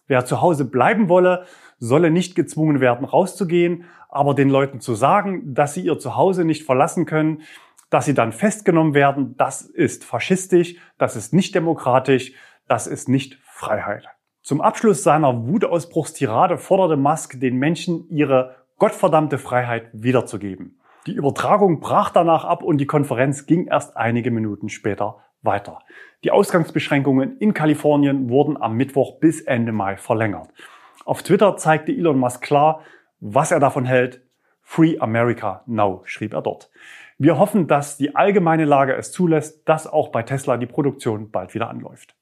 Wer 0.06 0.24
zu 0.24 0.40
Hause 0.40 0.64
bleiben 0.64 1.10
wolle, 1.10 1.44
solle 1.78 2.10
nicht 2.10 2.34
gezwungen 2.34 2.80
werden, 2.80 3.04
rauszugehen, 3.04 3.84
aber 4.08 4.32
den 4.32 4.48
Leuten 4.48 4.80
zu 4.80 4.94
sagen, 4.94 5.52
dass 5.52 5.74
sie 5.74 5.82
ihr 5.82 5.98
Zuhause 5.98 6.46
nicht 6.46 6.64
verlassen 6.64 7.04
können, 7.04 7.42
dass 7.90 8.06
sie 8.06 8.14
dann 8.14 8.32
festgenommen 8.32 8.94
werden, 8.94 9.36
das 9.36 9.60
ist 9.60 10.04
faschistisch, 10.04 10.76
das 10.96 11.16
ist 11.16 11.34
nicht 11.34 11.54
demokratisch, 11.54 12.32
das 12.70 12.86
ist 12.86 13.08
nicht 13.08 13.36
Freiheit. 13.42 14.06
Zum 14.42 14.60
Abschluss 14.60 15.02
seiner 15.02 15.48
Wutausbruchstirade 15.48 16.56
forderte 16.56 16.96
Musk 16.96 17.40
den 17.40 17.56
Menschen 17.56 18.08
ihre 18.08 18.54
gottverdammte 18.78 19.38
Freiheit 19.38 19.90
wiederzugeben. 19.92 20.80
Die 21.06 21.12
Übertragung 21.12 21.80
brach 21.80 22.10
danach 22.10 22.44
ab 22.44 22.62
und 22.62 22.78
die 22.78 22.86
Konferenz 22.86 23.46
ging 23.46 23.66
erst 23.66 23.96
einige 23.96 24.30
Minuten 24.30 24.68
später 24.68 25.18
weiter. 25.42 25.80
Die 26.22 26.30
Ausgangsbeschränkungen 26.30 27.38
in 27.38 27.54
Kalifornien 27.54 28.28
wurden 28.30 28.56
am 28.60 28.76
Mittwoch 28.76 29.18
bis 29.18 29.40
Ende 29.40 29.72
Mai 29.72 29.96
verlängert. 29.96 30.50
Auf 31.04 31.24
Twitter 31.24 31.56
zeigte 31.56 31.90
Elon 31.90 32.18
Musk 32.18 32.40
klar, 32.40 32.82
was 33.18 33.50
er 33.50 33.58
davon 33.58 33.84
hält. 33.84 34.22
Free 34.62 34.96
America 35.00 35.64
Now, 35.66 36.02
schrieb 36.04 36.34
er 36.34 36.42
dort. 36.42 36.70
Wir 37.18 37.36
hoffen, 37.36 37.66
dass 37.66 37.96
die 37.96 38.14
allgemeine 38.14 38.64
Lage 38.64 38.94
es 38.94 39.10
zulässt, 39.10 39.68
dass 39.68 39.88
auch 39.88 40.10
bei 40.10 40.22
Tesla 40.22 40.56
die 40.56 40.66
Produktion 40.66 41.32
bald 41.32 41.54
wieder 41.54 41.68
anläuft. 41.68 42.14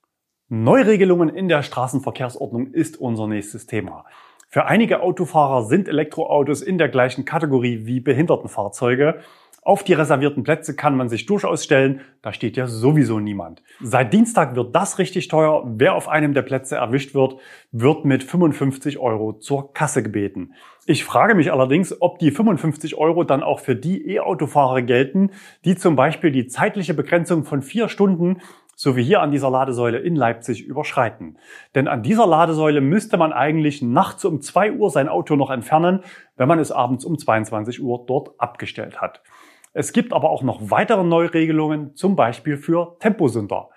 Neuregelungen 0.50 1.28
in 1.28 1.46
der 1.48 1.62
Straßenverkehrsordnung 1.62 2.68
ist 2.68 2.98
unser 2.98 3.26
nächstes 3.26 3.66
Thema. 3.66 4.06
Für 4.48 4.64
einige 4.64 5.02
Autofahrer 5.02 5.64
sind 5.64 5.88
Elektroautos 5.88 6.62
in 6.62 6.78
der 6.78 6.88
gleichen 6.88 7.26
Kategorie 7.26 7.84
wie 7.84 8.00
Behindertenfahrzeuge. 8.00 9.20
Auf 9.60 9.84
die 9.84 9.92
reservierten 9.92 10.44
Plätze 10.44 10.74
kann 10.74 10.96
man 10.96 11.10
sich 11.10 11.26
durchaus 11.26 11.64
stellen, 11.64 12.00
da 12.22 12.32
steht 12.32 12.56
ja 12.56 12.66
sowieso 12.66 13.20
niemand. 13.20 13.62
Seit 13.82 14.14
Dienstag 14.14 14.56
wird 14.56 14.74
das 14.74 14.98
richtig 14.98 15.28
teuer. 15.28 15.64
Wer 15.66 15.94
auf 15.94 16.08
einem 16.08 16.32
der 16.32 16.40
Plätze 16.40 16.76
erwischt 16.76 17.14
wird, 17.14 17.36
wird 17.70 18.06
mit 18.06 18.24
55 18.24 18.98
Euro 18.98 19.34
zur 19.34 19.74
Kasse 19.74 20.02
gebeten. 20.02 20.54
Ich 20.86 21.04
frage 21.04 21.34
mich 21.34 21.52
allerdings, 21.52 22.00
ob 22.00 22.18
die 22.18 22.30
55 22.30 22.94
Euro 22.94 23.24
dann 23.24 23.42
auch 23.42 23.60
für 23.60 23.76
die 23.76 24.14
E-Autofahrer 24.14 24.80
gelten, 24.80 25.32
die 25.66 25.76
zum 25.76 25.94
Beispiel 25.94 26.30
die 26.30 26.46
zeitliche 26.46 26.94
Begrenzung 26.94 27.44
von 27.44 27.60
vier 27.60 27.90
Stunden 27.90 28.40
so 28.80 28.94
wie 28.94 29.02
hier 29.02 29.20
an 29.20 29.32
dieser 29.32 29.50
Ladesäule 29.50 29.99
in 29.99 30.14
Leipzig 30.14 30.64
überschreiten. 30.64 31.37
Denn 31.75 31.88
an 31.88 32.04
dieser 32.04 32.28
Ladesäule 32.28 32.80
müsste 32.80 33.16
man 33.16 33.32
eigentlich 33.32 33.82
nachts 33.82 34.25
um 34.25 34.40
2 34.40 34.75
Uhr 34.75 34.88
sein 34.90 35.08
Auto 35.08 35.35
noch 35.35 35.50
entfernen, 35.50 36.04
wenn 36.37 36.47
man 36.47 36.61
es 36.61 36.70
abends 36.70 37.04
um 37.04 37.18
22 37.18 37.82
Uhr 37.82 38.04
dort 38.06 38.38
abgestellt 38.38 39.00
hat. 39.00 39.20
Es 39.73 39.92
gibt 39.92 40.12
aber 40.12 40.30
auch 40.30 40.44
noch 40.44 40.70
weitere 40.70 41.02
Neuregelungen, 41.02 41.97
zum 41.97 42.14
Beispiel 42.14 42.56
für 42.56 42.97
Temposünder. 43.00 43.70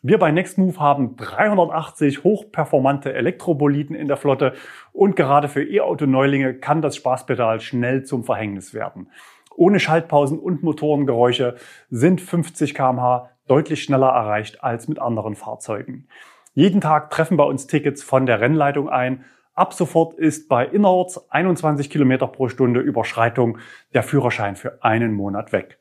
Wir 0.00 0.18
bei 0.18 0.30
Nextmove 0.30 0.80
haben 0.80 1.16
380 1.16 2.24
hochperformante 2.24 3.12
Elektroboliden 3.12 3.94
in 3.94 4.08
der 4.08 4.16
Flotte 4.16 4.54
und 4.94 5.16
gerade 5.16 5.48
für 5.48 5.64
E-Auto-Neulinge 5.64 6.54
kann 6.54 6.80
das 6.80 6.96
Spaßpedal 6.96 7.60
schnell 7.60 8.04
zum 8.04 8.24
Verhängnis 8.24 8.72
werden. 8.72 9.10
Ohne 9.54 9.80
Schaltpausen 9.80 10.38
und 10.38 10.62
Motorengeräusche 10.62 11.56
sind 11.90 12.22
50 12.22 12.74
kmh 12.74 13.28
deutlich 13.48 13.82
schneller 13.82 14.08
erreicht 14.08 14.62
als 14.62 14.88
mit 14.88 14.98
anderen 14.98 15.34
Fahrzeugen. 15.34 16.08
Jeden 16.54 16.80
Tag 16.80 17.10
treffen 17.10 17.36
bei 17.36 17.44
uns 17.44 17.66
Tickets 17.66 18.02
von 18.02 18.26
der 18.26 18.40
Rennleitung 18.40 18.88
ein. 18.88 19.24
Ab 19.54 19.74
sofort 19.74 20.14
ist 20.14 20.48
bei 20.48 20.66
innerorts 20.66 21.30
21 21.30 21.90
Kilometer 21.90 22.26
pro 22.26 22.48
Stunde 22.48 22.80
Überschreitung 22.80 23.58
der 23.94 24.02
Führerschein 24.02 24.56
für 24.56 24.82
einen 24.82 25.12
Monat 25.12 25.52
weg. 25.52 25.78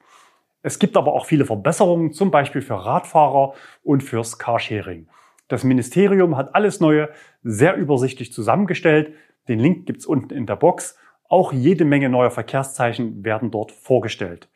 Es 0.62 0.80
gibt 0.80 0.98
aber 0.98 1.14
auch 1.14 1.28
viele 1.28 1.46
Verbesserungen, 1.46 2.12
zum 2.12 2.32
Beispiel 2.32 2.62
für 2.62 2.74
Radfahrer 2.74 3.54
und 3.84 4.02
fürs 4.02 4.40
Carsharing. 4.40 5.08
Das 5.48 5.64
Ministerium 5.64 6.38
hat 6.38 6.56
alles 6.56 6.80
Neue 6.80 7.10
sehr 7.44 7.76
übersichtlich 7.76 8.34
zusammengestellt. 8.34 9.14
Den 9.48 9.60
Link 9.60 9.86
gibt's 9.86 10.06
unten 10.06 10.34
in 10.34 10.48
der 10.48 10.56
Box. 10.56 10.98
Auch 11.30 11.54
jede 11.54 11.86
Menge 11.86 12.10
neuer 12.10 12.32
Verkehrszeichen 12.32 13.24
werden 13.24 13.52
dort 13.52 13.72
vorgestellt. 13.72 14.50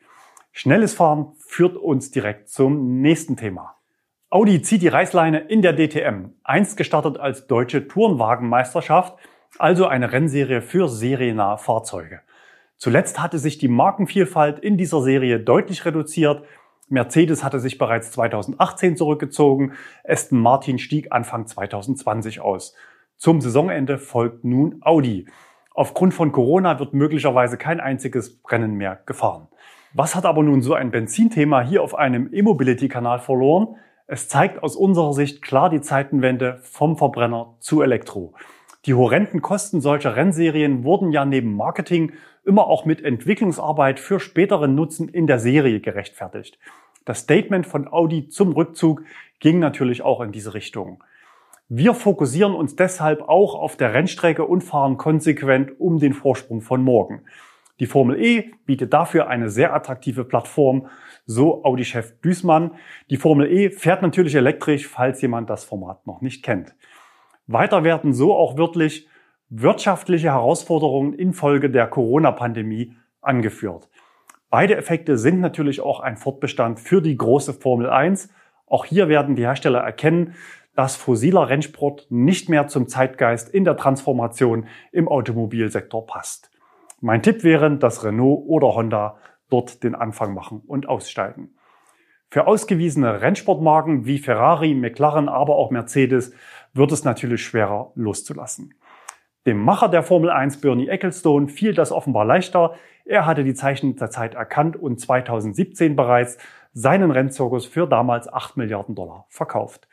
Schnelles 0.52 0.94
Fahren 0.94 1.32
führt 1.38 1.76
uns 1.76 2.10
direkt 2.10 2.48
zum 2.48 3.00
nächsten 3.00 3.36
Thema. 3.36 3.76
Audi 4.30 4.62
zieht 4.62 4.82
die 4.82 4.88
Reißleine 4.88 5.40
in 5.40 5.62
der 5.62 5.74
DTM, 5.74 6.30
einst 6.44 6.76
gestartet 6.76 7.18
als 7.18 7.46
deutsche 7.46 7.88
Tourenwagenmeisterschaft, 7.88 9.16
also 9.58 9.86
eine 9.86 10.12
Rennserie 10.12 10.62
für 10.62 10.88
seriennahe 10.88 11.58
Fahrzeuge. 11.58 12.20
Zuletzt 12.76 13.20
hatte 13.20 13.38
sich 13.38 13.58
die 13.58 13.68
Markenvielfalt 13.68 14.58
in 14.58 14.76
dieser 14.76 15.02
Serie 15.02 15.38
deutlich 15.38 15.84
reduziert. 15.84 16.44
Mercedes 16.88 17.44
hatte 17.44 17.60
sich 17.60 17.76
bereits 17.78 18.10
2018 18.12 18.96
zurückgezogen, 18.96 19.74
Aston 20.04 20.40
Martin 20.40 20.78
stieg 20.78 21.12
Anfang 21.12 21.46
2020 21.46 22.40
aus. 22.40 22.74
Zum 23.16 23.40
Saisonende 23.40 23.98
folgt 23.98 24.44
nun 24.44 24.78
Audi. 24.80 25.26
Aufgrund 25.74 26.14
von 26.14 26.32
Corona 26.32 26.78
wird 26.78 26.94
möglicherweise 26.94 27.56
kein 27.56 27.80
einziges 27.80 28.40
Rennen 28.48 28.74
mehr 28.74 29.00
gefahren. 29.06 29.48
Was 29.92 30.14
hat 30.14 30.24
aber 30.24 30.44
nun 30.44 30.62
so 30.62 30.74
ein 30.74 30.92
Benzinthema 30.92 31.62
hier 31.62 31.82
auf 31.82 31.96
einem 31.96 32.32
E-Mobility-Kanal 32.32 33.18
verloren? 33.18 33.74
Es 34.06 34.28
zeigt 34.28 34.62
aus 34.62 34.76
unserer 34.76 35.12
Sicht 35.14 35.42
klar 35.42 35.68
die 35.68 35.80
Zeitenwende 35.80 36.60
vom 36.62 36.96
Verbrenner 36.96 37.56
zu 37.58 37.82
Elektro. 37.82 38.34
Die 38.86 38.94
horrenden 38.94 39.42
Kosten 39.42 39.80
solcher 39.80 40.14
Rennserien 40.14 40.84
wurden 40.84 41.10
ja 41.10 41.24
neben 41.24 41.56
Marketing 41.56 42.12
immer 42.44 42.68
auch 42.68 42.84
mit 42.84 43.04
Entwicklungsarbeit 43.04 43.98
für 43.98 44.20
späteren 44.20 44.76
Nutzen 44.76 45.08
in 45.08 45.26
der 45.26 45.40
Serie 45.40 45.80
gerechtfertigt. 45.80 46.56
Das 47.04 47.20
Statement 47.20 47.66
von 47.66 47.92
Audi 47.92 48.28
zum 48.28 48.52
Rückzug 48.52 49.02
ging 49.40 49.58
natürlich 49.58 50.02
auch 50.02 50.20
in 50.20 50.30
diese 50.30 50.54
Richtung. 50.54 51.02
Wir 51.68 51.94
fokussieren 51.94 52.54
uns 52.54 52.76
deshalb 52.76 53.22
auch 53.22 53.56
auf 53.56 53.76
der 53.76 53.92
Rennstrecke 53.92 54.44
und 54.44 54.62
fahren 54.62 54.98
konsequent 54.98 55.80
um 55.80 55.98
den 55.98 56.12
Vorsprung 56.12 56.60
von 56.60 56.82
morgen. 56.82 57.22
Die 57.80 57.86
Formel 57.86 58.22
E 58.22 58.52
bietet 58.66 58.92
dafür 58.92 59.28
eine 59.28 59.48
sehr 59.48 59.74
attraktive 59.74 60.24
Plattform, 60.24 60.88
so 61.24 61.64
Audi-Chef 61.64 62.20
Düßmann. 62.20 62.72
Die 63.08 63.16
Formel 63.16 63.50
E 63.50 63.70
fährt 63.70 64.02
natürlich 64.02 64.34
elektrisch, 64.34 64.86
falls 64.86 65.22
jemand 65.22 65.48
das 65.48 65.64
Format 65.64 66.06
noch 66.06 66.20
nicht 66.20 66.44
kennt. 66.44 66.74
Weiter 67.46 67.82
werden 67.82 68.12
so 68.12 68.34
auch 68.34 68.58
wirklich 68.58 69.08
wirtschaftliche 69.48 70.28
Herausforderungen 70.28 71.14
infolge 71.14 71.70
der 71.70 71.86
Corona-Pandemie 71.86 72.94
angeführt. 73.22 73.88
Beide 74.50 74.76
Effekte 74.76 75.16
sind 75.16 75.40
natürlich 75.40 75.80
auch 75.80 76.00
ein 76.00 76.18
Fortbestand 76.18 76.80
für 76.80 77.00
die 77.00 77.16
große 77.16 77.54
Formel 77.54 77.88
1. 77.88 78.28
Auch 78.66 78.84
hier 78.84 79.08
werden 79.08 79.36
die 79.36 79.42
Hersteller 79.42 79.80
erkennen, 79.80 80.34
dass 80.76 80.96
fossiler 80.96 81.48
Rennsport 81.48 82.06
nicht 82.10 82.48
mehr 82.48 82.68
zum 82.68 82.88
Zeitgeist 82.88 83.48
in 83.48 83.64
der 83.64 83.76
Transformation 83.76 84.66
im 84.92 85.08
Automobilsektor 85.08 86.06
passt. 86.06 86.49
Mein 87.00 87.22
Tipp 87.22 87.44
wäre, 87.44 87.76
dass 87.76 88.04
Renault 88.04 88.44
oder 88.46 88.74
Honda 88.74 89.16
dort 89.48 89.82
den 89.82 89.94
Anfang 89.94 90.34
machen 90.34 90.62
und 90.66 90.86
aussteigen. 90.86 91.54
Für 92.28 92.46
ausgewiesene 92.46 93.22
Rennsportmarken 93.22 94.04
wie 94.04 94.18
Ferrari, 94.18 94.74
McLaren, 94.74 95.28
aber 95.28 95.56
auch 95.56 95.70
Mercedes 95.70 96.32
wird 96.74 96.92
es 96.92 97.02
natürlich 97.02 97.42
schwerer 97.42 97.90
loszulassen. 97.94 98.74
Dem 99.46 99.58
Macher 99.58 99.88
der 99.88 100.02
Formel 100.02 100.30
1, 100.30 100.60
Bernie 100.60 100.88
Ecclestone, 100.88 101.48
fiel 101.48 101.72
das 101.72 101.90
offenbar 101.90 102.26
leichter. 102.26 102.74
Er 103.06 103.24
hatte 103.24 103.44
die 103.44 103.54
Zeichen 103.54 103.96
der 103.96 104.10
Zeit 104.10 104.34
erkannt 104.34 104.76
und 104.76 105.00
2017 105.00 105.96
bereits 105.96 106.36
seinen 106.74 107.10
Rennzirkus 107.10 107.64
für 107.64 107.86
damals 107.86 108.30
8 108.30 108.58
Milliarden 108.58 108.94
Dollar 108.94 109.24
verkauft. 109.30 109.88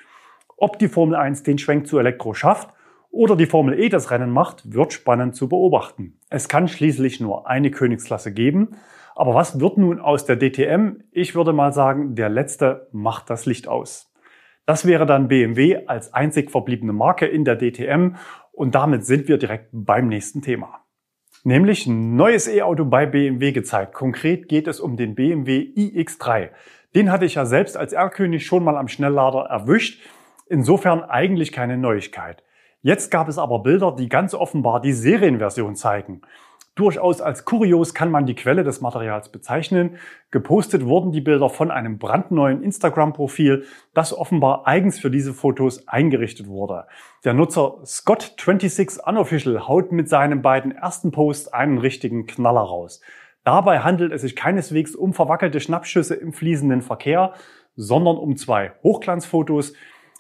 Ob 0.58 0.78
die 0.78 0.90
Formel 0.90 1.16
1 1.16 1.44
den 1.44 1.58
Schwenk 1.58 1.88
zu 1.88 1.98
Elektro 1.98 2.34
schafft 2.34 2.70
oder 3.10 3.36
die 3.36 3.46
Formel 3.46 3.80
E 3.80 3.90
das 3.90 4.12
Rennen 4.12 4.32
macht, 4.32 4.74
wird 4.74 4.94
spannend 4.94 5.36
zu 5.36 5.50
beobachten. 5.50 6.20
Es 6.30 6.48
kann 6.48 6.68
schließlich 6.68 7.20
nur 7.20 7.48
eine 7.48 7.72
Königsklasse 7.72 8.34
geben. 8.34 8.78
Aber 9.16 9.34
was 9.34 9.60
wird 9.60 9.78
nun 9.78 10.00
aus 10.00 10.26
der 10.26 10.38
DTM? 10.38 11.04
Ich 11.12 11.34
würde 11.34 11.52
mal 11.52 11.74
sagen, 11.74 12.14
der 12.14 12.30
letzte 12.30 12.88
macht 12.92 13.32
das 13.32 13.48
Licht 13.48 13.68
aus. 13.68 14.14
Das 14.68 14.86
wäre 14.86 15.06
dann 15.06 15.28
BMW 15.28 15.88
als 15.88 16.14
einzig 16.14 16.52
verbliebene 16.52 16.94
Marke 16.94 17.26
in 17.26 17.44
der 17.44 17.56
DTM 17.56 18.16
und 18.52 18.76
damit 18.76 19.06
sind 19.06 19.28
wir 19.28 19.38
direkt 19.38 19.70
beim 19.72 20.08
nächsten 20.08 20.42
Thema. 20.42 20.82
Nämlich 21.44 21.88
ein 21.88 22.16
neues 22.16 22.48
E-Auto 22.48 22.86
bei 22.86 23.06
BMW 23.06 23.54
gezeigt. 23.54 23.94
Konkret 23.94 24.50
geht 24.50 24.68
es 24.68 24.80
um 24.80 24.98
den 24.98 25.16
BMW 25.16 25.72
iX3. 25.76 26.50
Den 26.94 27.12
hatte 27.12 27.26
ich 27.26 27.36
ja 27.36 27.46
selbst 27.46 27.78
als 27.78 27.94
R-König 27.94 28.46
schon 28.46 28.64
mal 28.64 28.76
am 28.78 28.88
Schnelllader 28.88 29.46
erwischt. 29.46 30.04
Insofern 30.48 31.04
eigentlich 31.04 31.52
keine 31.52 31.78
Neuigkeit. 31.78 32.44
Jetzt 32.82 33.12
gab 33.12 33.28
es 33.28 33.38
aber 33.38 33.60
Bilder, 33.60 33.96
die 33.96 34.10
ganz 34.10 34.34
offenbar 34.34 34.82
die 34.82 34.94
Serienversion 34.94 35.76
zeigen. 35.76 36.22
Durchaus 36.78 37.22
als 37.22 37.44
kurios 37.44 37.96
kann 37.96 38.12
man 38.12 38.28
die 38.28 38.36
Quelle 38.36 38.64
des 38.64 38.82
Materials 38.82 39.32
bezeichnen. 39.32 39.98
Gepostet 40.30 40.86
wurden 40.86 41.12
die 41.12 41.22
Bilder 41.22 41.50
von 41.50 41.72
einem 41.72 41.98
brandneuen 41.98 42.62
Instagram-Profil, 42.62 43.66
das 43.96 44.16
offenbar 44.16 44.68
eigens 44.68 45.00
für 45.00 45.10
diese 45.10 45.34
Fotos 45.34 45.88
eingerichtet 45.88 46.48
wurde. 46.48 46.86
Der 47.26 47.34
Nutzer 47.34 47.80
Scott26 47.84 49.04
Unofficial 49.10 49.68
haut 49.68 49.92
mit 49.92 50.08
seinen 50.08 50.44
beiden 50.44 50.72
ersten 50.72 51.10
Posts 51.10 51.52
einen 51.52 51.80
richtigen 51.80 52.28
Knaller 52.28 52.62
raus. 52.62 53.02
Dabei 53.44 53.80
handelt 53.80 54.12
es 54.12 54.22
sich 54.22 54.36
keineswegs 54.36 54.94
um 54.94 55.16
verwackelte 55.16 55.60
Schnappschüsse 55.60 56.14
im 56.14 56.32
fließenden 56.32 56.84
Verkehr, 56.84 57.34
sondern 57.76 58.18
um 58.18 58.38
zwei 58.38 58.74
Hochglanzfotos, 58.84 59.74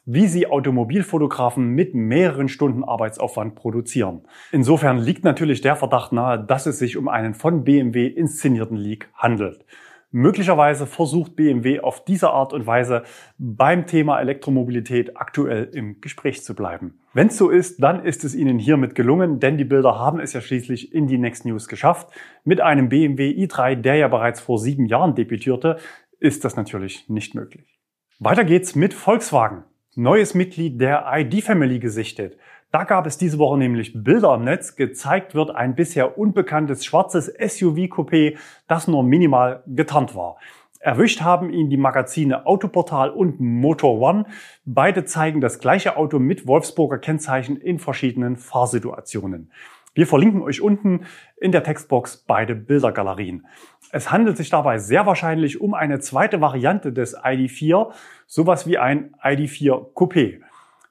wie 0.08 0.28
sie 0.28 0.48
Automobilfotografen 0.48 1.68
mit 1.68 1.94
mehreren 1.94 2.48
Stunden 2.48 2.86
Arbeitsaufwand 2.86 3.56
produzieren. 3.56 4.22
Insofern 4.54 4.98
liegt 4.98 5.26
natürlich 5.26 5.60
der 5.60 5.76
Verdacht 5.76 6.14
nahe, 6.14 6.42
dass 6.44 6.66
es 6.66 6.80
sich 6.80 6.96
um 6.96 7.10
einen 7.10 7.34
von 7.34 7.66
BMW 7.66 8.08
inszenierten 8.08 8.78
Leak 8.78 9.10
handelt. 9.14 9.66
Möglicherweise 10.10 10.88
versucht 10.88 11.36
BMW 11.36 11.82
auf 11.82 12.06
diese 12.06 12.30
Art 12.30 12.54
und 12.54 12.66
Weise 12.66 13.04
beim 13.38 13.86
Thema 13.86 14.22
Elektromobilität 14.22 15.18
aktuell 15.18 15.70
im 15.74 16.00
Gespräch 16.00 16.42
zu 16.42 16.56
bleiben. 16.56 17.02
Wenn 17.14 17.28
es 17.28 17.38
so 17.38 17.50
ist, 17.50 17.84
dann 17.84 18.06
ist 18.06 18.24
es 18.24 18.34
Ihnen 18.34 18.60
hiermit 18.60 18.96
gelungen, 18.96 19.42
denn 19.42 19.58
die 19.58 19.66
Bilder 19.66 20.00
haben 20.00 20.22
es 20.22 20.32
ja 20.32 20.40
schließlich 20.40 20.94
in 20.94 21.08
die 21.08 21.18
Next 21.18 21.46
News 21.46 21.68
geschafft. 21.68 22.10
Mit 22.46 22.62
einem 22.62 22.88
BMW 22.88 23.32
i3, 23.32 23.76
der 23.76 23.96
ja 23.96 24.08
bereits 24.08 24.40
vor 24.40 24.58
sieben 24.58 24.86
Jahren 24.86 25.16
debütierte, 25.16 25.78
ist 26.22 26.46
das 26.46 26.56
natürlich 26.56 27.10
nicht 27.10 27.36
möglich. 27.36 27.78
Weiter 28.20 28.46
geht's 28.46 28.74
mit 28.76 28.94
Volkswagen. 28.94 29.66
Neues 30.00 30.36
Mitglied 30.36 30.80
der 30.80 31.06
ID-Family 31.12 31.80
gesichtet. 31.80 32.38
Da 32.72 32.84
gab 32.84 33.08
es 33.08 33.18
diese 33.18 33.40
Woche 33.40 33.58
nämlich 33.58 33.94
Bilder 33.96 34.36
im 34.36 34.44
Netz. 34.44 34.76
Gezeigt 34.76 35.34
wird 35.34 35.50
ein 35.50 35.74
bisher 35.74 36.20
unbekanntes 36.20 36.86
schwarzes 36.86 37.36
SUV-Coupé, 37.36 38.38
das 38.68 38.88
nur 38.88 39.02
minimal 39.02 39.64
getarnt 39.66 40.14
war. 40.14 40.38
Erwischt 40.80 41.22
haben 41.22 41.50
ihn 41.50 41.72
die 41.72 41.78
Magazine 41.78 42.46
Autoportal 42.46 43.10
und 43.10 43.40
Motor 43.40 44.00
One. 44.00 44.26
Beide 44.66 45.04
zeigen 45.06 45.42
das 45.42 45.58
gleiche 45.58 45.98
Auto 45.98 46.20
mit 46.20 46.46
Wolfsburger 46.46 47.00
Kennzeichen 47.00 47.58
in 47.58 47.80
verschiedenen 47.80 48.36
Fahrsituationen. 48.36 49.52
Wir 49.98 50.06
verlinken 50.06 50.44
euch 50.44 50.62
unten 50.62 51.08
in 51.38 51.52
der 51.52 51.64
Textbox 51.64 52.18
beide 52.18 52.54
Bildergalerien. 52.54 53.48
Es 53.92 54.12
handelt 54.12 54.38
sich 54.38 54.52
dabei 54.52 54.78
sehr 54.78 55.08
wahrscheinlich 55.08 55.60
um 55.60 55.74
eine 55.74 56.00
zweite 56.00 56.40
Variante 56.40 56.94
des 56.94 57.18
ID4, 57.18 57.90
sowas 58.28 58.68
wie 58.68 58.78
ein 58.78 59.16
ID4 59.24 59.96
Coupé. 59.96 60.42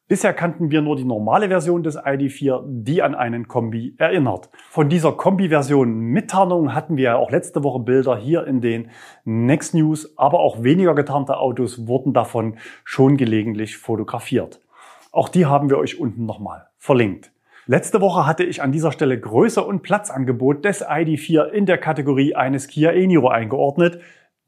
Bisher 0.08 0.32
kannten 0.32 0.72
wir 0.72 0.82
nur 0.82 0.96
die 0.96 1.04
normale 1.04 1.46
Version 1.46 1.84
des 1.84 1.96
ID4, 1.96 2.64
die 2.66 3.00
an 3.00 3.14
einen 3.14 3.46
Kombi 3.46 3.94
erinnert. 3.96 4.50
Von 4.70 4.88
dieser 4.88 5.12
Kombi-Version 5.12 5.88
mit 5.88 6.30
Tarnung 6.30 6.74
hatten 6.74 6.96
wir 6.96 7.04
ja 7.04 7.16
auch 7.16 7.30
letzte 7.30 7.62
Woche 7.62 7.78
Bilder 7.78 8.16
hier 8.16 8.44
in 8.44 8.60
den 8.60 8.90
Next 9.24 9.72
News, 9.72 10.18
aber 10.18 10.40
auch 10.40 10.64
weniger 10.64 10.96
getarnte 10.96 11.36
Autos 11.38 11.86
wurden 11.86 12.12
davon 12.12 12.56
schon 12.82 13.16
gelegentlich 13.16 13.76
fotografiert. 13.76 14.60
Auch 15.12 15.28
die 15.28 15.46
haben 15.46 15.70
wir 15.70 15.78
euch 15.78 16.00
unten 16.00 16.26
nochmal 16.26 16.66
verlinkt. 16.76 17.30
Letzte 17.68 18.00
Woche 18.00 18.26
hatte 18.26 18.44
ich 18.44 18.62
an 18.62 18.70
dieser 18.70 18.92
Stelle 18.92 19.18
Größe 19.18 19.60
und 19.60 19.82
Platzangebot 19.82 20.64
des 20.64 20.86
ID4 20.86 21.46
in 21.46 21.66
der 21.66 21.78
Kategorie 21.78 22.36
eines 22.36 22.68
Kia 22.68 22.92
e-Niro 22.92 23.26
eingeordnet. 23.28 24.00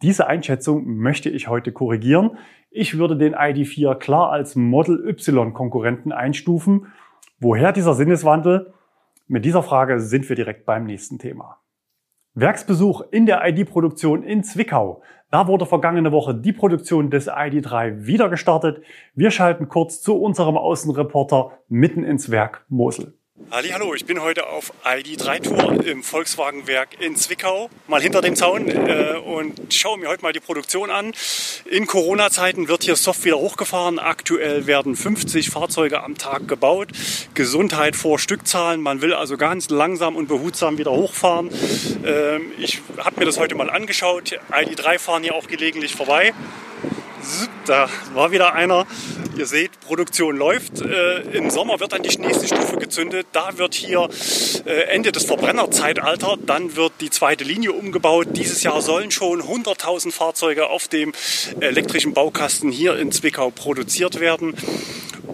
Diese 0.03 0.29
Einschätzung 0.29 0.87
möchte 0.99 1.29
ich 1.29 1.49
heute 1.49 1.73
korrigieren. 1.73 2.39
Ich 2.71 2.97
würde 2.97 3.17
den 3.17 3.35
ID4 3.35 3.97
klar 3.97 4.31
als 4.31 4.55
Model 4.55 5.05
Y 5.05 5.53
Konkurrenten 5.53 6.13
einstufen. 6.13 6.93
Woher 7.41 7.73
dieser 7.73 7.95
Sinneswandel? 7.95 8.73
Mit 9.27 9.45
dieser 9.45 9.65
Frage 9.65 9.99
sind 9.99 10.29
wir 10.29 10.37
direkt 10.37 10.65
beim 10.65 10.85
nächsten 10.85 11.19
Thema. 11.19 11.59
Werksbesuch 12.35 13.03
in 13.11 13.27
der 13.27 13.45
ID-Produktion 13.45 14.23
in 14.23 14.45
Zwickau. 14.45 15.03
Da 15.31 15.47
wurde 15.47 15.67
vergangene 15.67 16.11
Woche 16.11 16.35
die 16.35 16.55
Produktion 16.55 17.11
des 17.11 17.29
ID3 17.29 18.07
wieder 18.07 18.31
gestartet. 18.31 18.83
Wir 19.15 19.31
schalten 19.31 19.69
kurz 19.69 20.01
zu 20.01 20.17
unserem 20.17 20.57
Außenreporter 20.57 21.59
mitten 21.69 22.03
ins 22.03 22.31
Werk 22.31 22.65
Mosel. 22.71 23.18
Hallo, 23.50 23.95
ich 23.95 24.04
bin 24.04 24.21
heute 24.21 24.47
auf 24.47 24.75
ID3 24.85 25.42
Tour 25.42 25.87
im 25.87 26.02
Volkswagenwerk 26.02 27.00
in 27.00 27.16
Zwickau, 27.16 27.71
mal 27.87 28.02
hinter 28.02 28.21
dem 28.21 28.37
Zaun 28.37 28.68
äh, 28.68 29.14
und 29.25 29.73
schaue 29.73 29.97
mir 29.97 30.09
heute 30.09 30.23
mal 30.23 30.35
die 30.35 30.40
Produktion 30.40 30.90
an. 30.90 31.14
In 31.64 31.87
Corona-Zeiten 31.87 32.68
wird 32.68 32.83
hier 32.83 32.97
soft 32.97 33.25
wieder 33.25 33.38
hochgefahren. 33.38 33.99
Aktuell 33.99 34.66
werden 34.66 34.97
50 34.97 35.49
Fahrzeuge 35.49 36.02
am 36.02 36.18
Tag 36.18 36.47
gebaut. 36.47 36.88
Gesundheit 37.33 37.97
vor 37.97 38.18
Stückzahlen. 38.18 38.83
Man 38.83 39.00
will 39.00 39.14
also 39.14 39.38
ganz 39.38 39.71
langsam 39.71 40.16
und 40.16 40.28
behutsam 40.28 40.76
wieder 40.76 40.90
hochfahren. 40.90 41.50
Ähm, 42.04 42.52
ich 42.59 42.83
habe 42.99 43.21
mir 43.21 43.26
das 43.26 43.38
heute 43.38 43.54
mal 43.54 43.71
angeschaut. 43.71 44.38
ID3 44.50 44.99
fahren 44.99 45.23
hier 45.23 45.35
auch 45.35 45.47
gelegentlich 45.47 45.95
vorbei. 45.95 46.35
Da 47.67 47.89
war 48.15 48.31
wieder 48.31 48.55
einer. 48.55 48.87
Ihr 49.37 49.47
seht, 49.47 49.79
Produktion 49.81 50.37
läuft. 50.37 50.81
Äh, 50.81 51.21
Im 51.37 51.51
Sommer 51.51 51.79
wird 51.81 51.92
dann 51.92 52.03
die 52.03 52.16
nächste 52.19 52.47
Stufe 52.47 52.77
gezündet. 52.77 53.27
Da 53.33 53.59
wird 53.59 53.75
hier 53.75 54.09
äh, 54.64 54.83
Ende 54.88 55.12
des 55.12 55.25
Verbrennerzeitalters. 55.25 56.38
Dann 56.47 56.77
wird 56.77 56.92
die 57.01 57.11
zweite 57.11 57.45
Linie 57.45 57.73
umgebaut. 57.73 58.29
Dieses 58.33 58.62
Jahr 58.62 58.81
sollen 58.81 59.11
schon 59.11 59.42
100.000 59.42 60.12
Fahrzeuge 60.12 60.69
auf 60.69 60.88
dem 60.88 61.12
elektrischen 61.61 62.14
Baukasten 62.14 62.71
hier 62.71 62.97
in 62.97 63.12
Zwickau 63.12 63.51
produziert 63.51 64.19
werden 64.19 64.55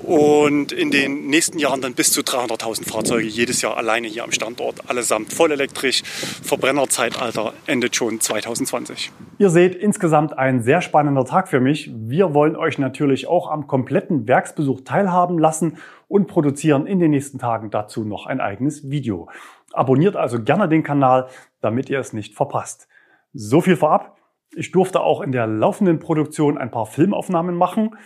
und 0.07 0.73
in 0.73 0.91
den 0.91 1.29
nächsten 1.29 1.59
Jahren 1.59 1.81
dann 1.81 1.95
bis 1.95 2.13
zu 2.13 2.21
300.000 2.21 2.89
Fahrzeuge 2.89 3.27
jedes 3.27 3.63
Jahr 3.63 3.77
alleine 3.77 4.07
hier 4.07 4.25
am 4.25 4.33
Standort, 4.33 4.89
allesamt 4.89 5.33
vollelektrisch. 5.33 6.03
Verbrennerzeitalter 6.05 7.55
endet 7.67 7.97
schon 7.97 8.21
2020. 8.21 9.13
Ihr 9.39 9.51
seht 9.51 9.75
insgesamt 9.75 10.37
ein 10.37 10.63
sehr 10.63 10.83
spannender 10.83 11.25
Tag 11.25 11.49
für 11.49 11.61
mich. 11.61 11.91
Wir 11.95 12.35
wollen 12.35 12.57
euch 12.57 12.79
natürlich 12.79 13.27
auch 13.27 13.51
am 13.51 13.67
kompletten 13.67 14.29
Werksbesuch 14.29 14.83
teilhaben 14.83 15.39
lassen 15.39 15.79
und 16.09 16.27
produzieren 16.27 16.87
in 16.87 17.01
den 17.01 17.11
nächsten 17.11 17.39
Tagen 17.39 17.71
dazu 17.71 18.05
noch 18.05 18.27
ein 18.27 18.41
eigenes 18.41 18.91
Video. 18.91 19.29
Abonniert 19.73 20.17
also 20.17 20.43
gerne 20.43 20.69
den 20.69 20.83
Kanal, 20.83 21.29
damit 21.61 21.89
ihr 21.89 21.99
es 21.99 22.13
nicht 22.13 22.35
verpasst. 22.35 22.89
So 23.33 23.61
viel 23.61 23.77
vorab. 23.77 24.19
Ich 24.55 24.71
durfte 24.71 25.01
auch 25.01 25.21
in 25.21 25.33
der 25.33 25.47
laufenden 25.47 25.99
Produktion 25.99 26.59
ein 26.59 26.71
paar 26.71 26.87
Filmaufnahmen 26.87 27.57
machen 27.57 27.97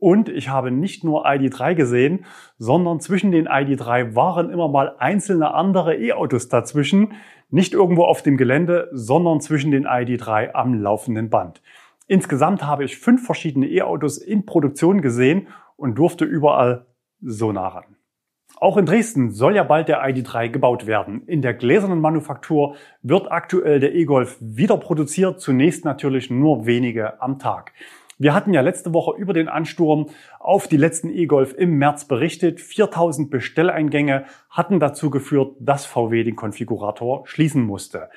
und 0.00 0.28
ich 0.28 0.48
habe 0.48 0.70
nicht 0.70 1.02
nur 1.04 1.26
ID3 1.26 1.74
gesehen, 1.74 2.24
sondern 2.56 3.00
zwischen 3.00 3.32
den 3.32 3.48
ID3 3.48 4.14
waren 4.14 4.50
immer 4.50 4.68
mal 4.68 4.94
einzelne 4.98 5.54
andere 5.54 5.96
E-Autos 5.96 6.48
dazwischen. 6.48 7.14
Nicht 7.50 7.72
irgendwo 7.72 8.04
auf 8.04 8.22
dem 8.22 8.36
Gelände, 8.36 8.88
sondern 8.92 9.40
zwischen 9.40 9.70
den 9.70 9.86
ID3 9.86 10.52
am 10.52 10.74
laufenden 10.74 11.30
Band. 11.30 11.62
Insgesamt 12.06 12.64
habe 12.64 12.84
ich 12.84 12.98
fünf 12.98 13.26
verschiedene 13.26 13.66
E-Autos 13.66 14.18
in 14.18 14.46
Produktion 14.46 15.02
gesehen 15.02 15.48
und 15.76 15.98
durfte 15.98 16.24
überall 16.24 16.86
so 17.20 17.52
nah 17.52 17.68
ran. 17.68 17.96
Auch 18.60 18.76
in 18.76 18.86
Dresden 18.86 19.30
soll 19.30 19.54
ja 19.56 19.62
bald 19.62 19.88
der 19.88 20.02
ID3 20.04 20.48
gebaut 20.48 20.86
werden. 20.86 21.22
In 21.26 21.42
der 21.42 21.54
gläsernen 21.54 22.00
Manufaktur 22.00 22.76
wird 23.02 23.30
aktuell 23.30 23.78
der 23.78 23.94
E-Golf 23.94 24.36
wieder 24.40 24.76
produziert, 24.78 25.40
zunächst 25.40 25.84
natürlich 25.84 26.30
nur 26.30 26.66
wenige 26.66 27.20
am 27.20 27.38
Tag. 27.38 27.72
Wir 28.20 28.34
hatten 28.34 28.52
ja 28.52 28.62
letzte 28.62 28.92
Woche 28.92 29.16
über 29.16 29.32
den 29.32 29.48
Ansturm 29.48 30.06
auf 30.40 30.66
die 30.66 30.76
letzten 30.76 31.08
E-Golf 31.08 31.54
im 31.56 31.78
März 31.78 32.06
berichtet. 32.06 32.60
4000 32.60 33.30
Bestelleingänge 33.30 34.24
hatten 34.50 34.80
dazu 34.80 35.08
geführt, 35.08 35.54
dass 35.60 35.86
VW 35.86 36.24
den 36.24 36.34
Konfigurator 36.34 37.24
schließen 37.28 37.62
musste. 37.62 38.10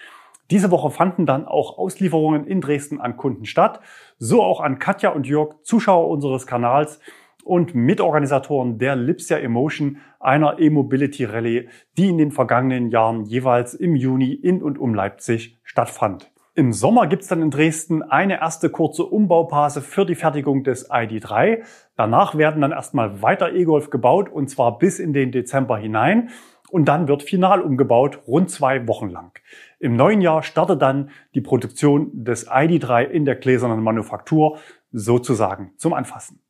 Diese 0.50 0.72
Woche 0.72 0.90
fanden 0.90 1.28
dann 1.28 1.46
auch 1.46 1.78
Auslieferungen 1.78 2.48
in 2.48 2.62
Dresden 2.62 3.00
an 3.00 3.16
Kunden 3.16 3.46
statt, 3.46 3.80
so 4.18 4.42
auch 4.42 4.60
an 4.60 4.80
Katja 4.80 5.12
und 5.12 5.28
Jörg, 5.28 5.62
Zuschauer 5.62 6.10
unseres 6.10 6.48
Kanals 6.48 7.00
und 7.44 7.76
Mitorganisatoren 7.76 8.80
der 8.80 8.96
Lipsia 8.96 9.38
Emotion, 9.38 9.98
einer 10.20 10.60
E-Mobility 10.60 11.26
Rallye, 11.26 11.70
die 11.98 12.10
in 12.10 12.18
den 12.18 12.32
vergangenen 12.32 12.90
Jahren 12.90 13.26
jeweils 13.26 13.76
im 13.76 13.96
Juni 13.96 14.34
in 14.34 14.64
und 14.64 14.80
um 14.80 14.96
Leipzig 14.96 15.60
stattfand. 15.64 16.32
Im 16.54 16.74
Sommer 16.74 17.08
gibt's 17.08 17.30
dann 17.30 17.42
in 17.42 17.50
Dresden 17.50 18.04
eine 18.04 18.42
erste 18.42 18.70
kurze 18.70 19.06
Umbauphase 19.06 19.82
für 19.82 20.06
die 20.06 20.16
Fertigung 20.16 20.66
des 20.66 20.92
ID3. 20.92 21.64
Danach 21.96 22.36
werden 22.38 22.62
dann 22.62 22.74
erstmal 22.74 23.22
weiter 23.22 23.54
E-Golf 23.54 23.90
gebaut 23.90 24.28
und 24.30 24.50
zwar 24.50 24.78
bis 24.78 25.00
in 25.00 25.14
den 25.14 25.32
Dezember 25.32 25.78
hinein. 25.78 26.30
Und 26.70 26.86
dann 26.86 27.08
wird 27.08 27.24
final 27.24 27.62
umgebaut, 27.62 28.20
rund 28.28 28.50
zwei 28.50 28.86
Wochen 28.86 29.10
lang. 29.10 29.32
Im 29.80 29.96
neuen 29.96 30.20
Jahr 30.20 30.44
startet 30.44 30.82
dann 30.82 31.12
die 31.36 31.42
Produktion 31.42 32.10
des 32.14 32.50
ID3 32.50 33.06
in 33.06 33.24
der 33.24 33.36
gläsernen 33.36 33.82
Manufaktur 33.82 34.58
sozusagen 34.92 35.72
zum 35.78 35.94
Anfassen. 35.94 36.42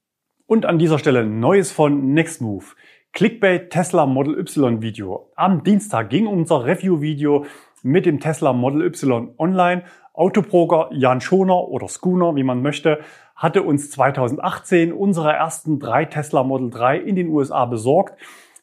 Und 0.48 0.66
an 0.66 0.80
dieser 0.80 0.98
Stelle 0.98 1.26
Neues 1.26 1.72
von 1.72 2.14
Nextmove. 2.14 2.76
Clickbait 3.14 3.70
Tesla 3.70 4.06
Model 4.06 4.40
Y 4.40 4.82
Video. 4.82 5.32
Am 5.36 5.64
Dienstag 5.64 6.10
ging 6.10 6.28
unser 6.28 6.66
Review-Video 6.66 7.46
mit 7.84 8.06
dem 8.06 8.20
Tesla 8.20 8.54
Model 8.54 8.82
Y 8.86 9.34
online. 9.38 9.84
Autobroker 10.13 10.89
Jan 10.91 11.22
Schoner 11.22 11.67
oder 11.70 11.88
Schooner, 11.88 12.36
wie 12.36 12.44
man 12.44 12.62
möchte, 12.62 13.00
hatte 13.36 13.63
uns 13.63 13.89
2018 13.91 14.94
unsere 14.94 15.34
ersten 15.34 15.80
drei 15.80 16.06
Tesla 16.06 16.44
Model 16.44 16.70
3 16.70 16.98
in 16.98 17.15
den 17.15 17.30
USA 17.30 17.65
besorgt, 17.65 18.20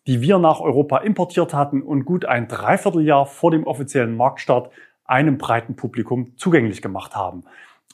die 0.07 0.21
wir 0.21 0.39
nach 0.39 0.61
Europa 0.61 0.99
importiert 0.99 1.55
hatten 1.55 1.83
und 1.83 2.05
gut 2.05 2.25
ein 2.25 2.49
Dreivierteljahr 2.49 3.27
vor 3.27 3.51
dem 3.51 3.67
offiziellen 3.67 4.17
Marktstart 4.17 4.71
einem 5.05 5.39
breiten 5.39 5.75
Publikum 5.75 6.37
zugänglich 6.37 6.81
gemacht 6.81 7.17
haben. 7.17 7.45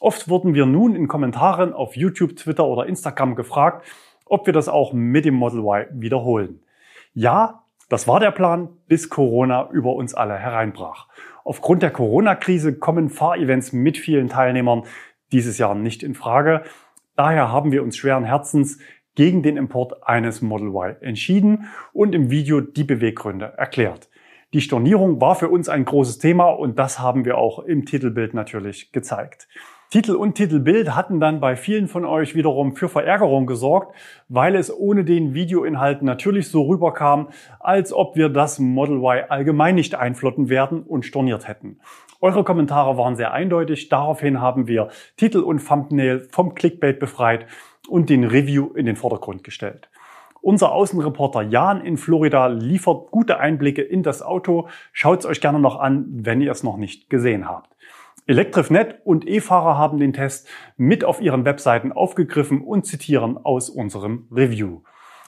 Oft 0.01 0.29
wurden 0.29 0.55
wir 0.55 0.67
nun 0.67 0.95
in 0.95 1.09
Kommentaren 1.09 1.73
auf 1.73 1.97
YouTube, 1.97 2.37
Twitter 2.37 2.67
oder 2.67 2.87
Instagram 2.87 3.37
gefragt, 3.37 3.87
ob 4.27 4.47
wir 4.47 4.53
das 4.53 4.69
auch 4.69 4.93
mit 4.93 5.25
dem 5.25 5.35
Model 5.35 5.61
Y 5.61 6.03
wiederholen. 6.03 6.61
Ja, 7.15 7.64
das 7.89 8.09
war 8.09 8.21
der 8.21 8.31
Plan, 8.31 8.69
bis 8.89 9.11
Corona 9.11 9.69
über 9.71 9.95
uns 9.95 10.15
alle 10.15 10.37
hereinbrach. 10.37 11.09
Aufgrund 11.45 11.83
der 11.83 11.91
Corona-Krise 11.91 12.79
kommen 12.79 13.11
Fahrevents 13.11 13.73
mit 13.73 13.99
vielen 13.99 14.29
Teilnehmern 14.29 14.85
dieses 15.33 15.59
Jahr 15.59 15.75
nicht 15.75 16.03
in 16.03 16.15
Frage. 16.15 16.63
Daher 17.17 17.53
haben 17.53 17.73
wir 17.73 17.83
uns 17.83 17.97
schweren 17.97 18.25
Herzens 18.25 18.79
gegen 19.15 19.43
den 19.43 19.57
Import 19.57 20.07
eines 20.07 20.43
Model 20.43 20.69
Y 20.69 20.97
entschieden 21.03 21.67
und 21.93 22.15
im 22.15 22.31
Video 22.31 22.61
die 22.61 22.85
Beweggründe 22.85 23.55
erklärt. 23.57 24.09
Die 24.53 24.61
Stornierung 24.61 25.21
war 25.21 25.35
für 25.35 25.49
uns 25.49 25.69
ein 25.69 25.85
großes 25.85 26.19
Thema 26.19 26.47
und 26.51 26.79
das 26.79 26.99
haben 26.99 27.25
wir 27.25 27.39
auch 27.39 27.59
im 27.59 27.87
Titelbild 27.87 28.35
natürlich 28.35 28.93
gezeigt. 28.93 29.49
Titel 29.95 30.17
und 30.17 30.35
Titelbild 30.35 30.97
hatten 30.97 31.21
dann 31.21 31.39
bei 31.39 31.55
vielen 31.55 31.87
von 31.87 32.05
euch 32.05 32.35
wiederum 32.35 32.75
für 32.75 32.89
Verärgerung 32.89 33.47
gesorgt, 33.47 33.95
weil 34.29 34.57
es 34.57 34.77
ohne 34.77 35.05
den 35.05 35.35
Videoinhalt 35.35 36.03
natürlich 36.03 36.49
so 36.49 36.63
rüberkam, 36.65 37.29
als 37.61 37.93
ob 37.93 38.17
wir 38.17 38.29
das 38.29 38.59
Model 38.59 38.97
Y 38.97 39.27
allgemein 39.29 39.77
nicht 39.77 39.95
einflotten 39.95 40.49
werden 40.49 40.83
und 40.83 41.05
storniert 41.05 41.47
hätten. 41.47 41.79
Eure 42.21 42.43
Kommentare 42.43 42.97
waren 42.99 43.15
sehr 43.15 43.33
eindeutig. 43.33 43.89
Daraufhin 43.89 44.41
haben 44.41 44.67
wir 44.67 44.89
Titel 45.17 45.39
und 45.39 45.65
Thumbnail 45.65 46.27
vom 46.33 46.57
Clickbait 46.57 46.99
befreit 46.99 47.47
und 47.89 48.11
den 48.11 48.25
Review 48.25 48.73
in 48.75 48.87
den 48.87 48.97
Vordergrund 48.97 49.45
gestellt. 49.45 49.91
Unser 50.41 50.73
Außenreporter 50.73 51.43
Jan 51.43 51.81
in 51.81 51.99
Florida 51.99 52.49
liefert 52.49 53.13
gute 53.13 53.39
Einblicke 53.39 53.83
in 53.83 54.03
das 54.03 54.23
Auto. 54.23 54.67
Schaut 54.93 55.21
es 55.21 55.27
euch 55.27 55.41
gerne 55.41 55.61
noch 55.61 55.79
an, 55.79 56.07
wenn 56.09 56.41
ihr 56.41 56.51
es 56.51 56.65
noch 56.65 56.79
nicht 56.79 57.09
gesehen 57.09 57.49
habt. 57.49 57.74
Elektrifnet 58.27 59.01
und 59.05 59.29
E-Fahrer 59.29 59.77
haben 59.77 59.99
den 59.99 60.15
Test 60.15 60.49
mit 60.79 61.05
auf 61.05 61.21
ihren 61.21 61.45
Webseiten 61.45 61.93
aufgegriffen 61.93 62.63
und 62.63 62.87
zitieren 62.87 63.37
aus 63.37 63.69
unserem 63.69 64.29
Review. 64.31 64.81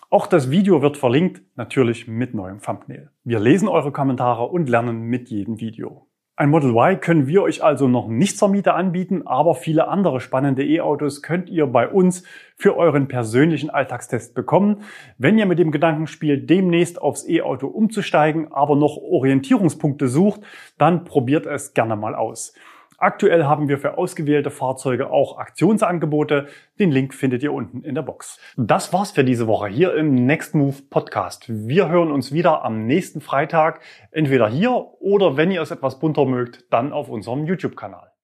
Auch 0.09 0.27
das 0.27 0.51
Video 0.51 0.81
wird 0.81 0.97
verlinkt, 0.97 1.43
natürlich 1.57 2.09
mit 2.09 2.33
neuem 2.33 2.63
Thumbnail. 2.63 3.11
Wir 3.23 3.39
lesen 3.39 3.69
eure 3.69 3.93
Kommentare 3.93 4.45
und 4.45 4.71
lernen 4.71 5.03
mit 5.03 5.29
jedem 5.29 5.61
Video. 5.61 6.07
Ein 6.37 6.49
Model 6.49 6.71
Y 6.71 6.99
können 6.99 7.27
wir 7.27 7.43
euch 7.43 7.63
also 7.63 7.87
noch 7.87 8.09
nicht 8.09 8.39
zur 8.39 8.49
Miete 8.49 8.73
anbieten, 8.73 9.27
aber 9.27 9.55
viele 9.55 9.89
andere 9.89 10.21
spannende 10.21 10.65
E-Autos 10.65 11.21
könnt 11.21 11.51
ihr 11.51 11.67
bei 11.67 11.89
uns 11.89 12.25
für 12.57 12.79
euren 12.79 13.09
persönlichen 13.09 13.69
Alltagstest 13.69 14.35
bekommen. 14.35 14.83
Wenn 15.19 15.37
ihr 15.37 15.47
mit 15.47 15.59
dem 15.59 15.71
Gedanken 15.71 16.07
spielt, 16.07 16.49
demnächst 16.49 17.01
aufs 17.01 17.29
E-Auto 17.29 17.67
umzusteigen, 17.67 18.53
aber 18.53 18.75
noch 18.75 18.97
Orientierungspunkte 18.97 20.09
sucht, 20.09 20.41
dann 20.79 21.05
probiert 21.05 21.45
es 21.45 21.75
gerne 21.75 21.97
mal 21.97 22.15
aus. 22.15 22.55
Aktuell 22.99 23.45
haben 23.45 23.69
wir 23.69 23.79
für 23.79 23.99
ausgewählte 23.99 24.51
Fahrzeuge 24.51 25.11
auch 25.11 25.39
Aktionsangebote. 25.39 26.47
Den 26.79 26.91
Link 26.91 27.13
findet 27.13 27.43
ihr 27.43 27.53
unten 27.53 27.83
in 27.83 27.95
der 27.95 28.03
Box. 28.03 28.39
Das 28.57 28.93
war's 28.93 29.11
für 29.11 29.25
diese 29.25 29.47
Woche 29.47 29.69
hier 29.69 29.95
im 29.95 30.15
Next 30.27 30.55
Move 30.55 30.77
Podcast. 30.89 31.45
Wir 31.49 31.91
hören 31.91 32.11
uns 32.11 32.33
wieder 32.33 32.65
am 32.65 32.87
nächsten 32.87 33.21
Freitag, 33.21 33.81
entweder 34.13 34.49
hier 34.49 34.73
oder 35.01 35.37
wenn 35.37 35.51
ihr 35.51 35.61
es 35.61 35.71
etwas 35.71 35.99
bunter 35.99 36.25
mögt, 36.25 36.65
dann 36.71 36.93
auf 36.95 37.11
unserem 37.11 37.45
YouTube-Kanal. 37.45 38.16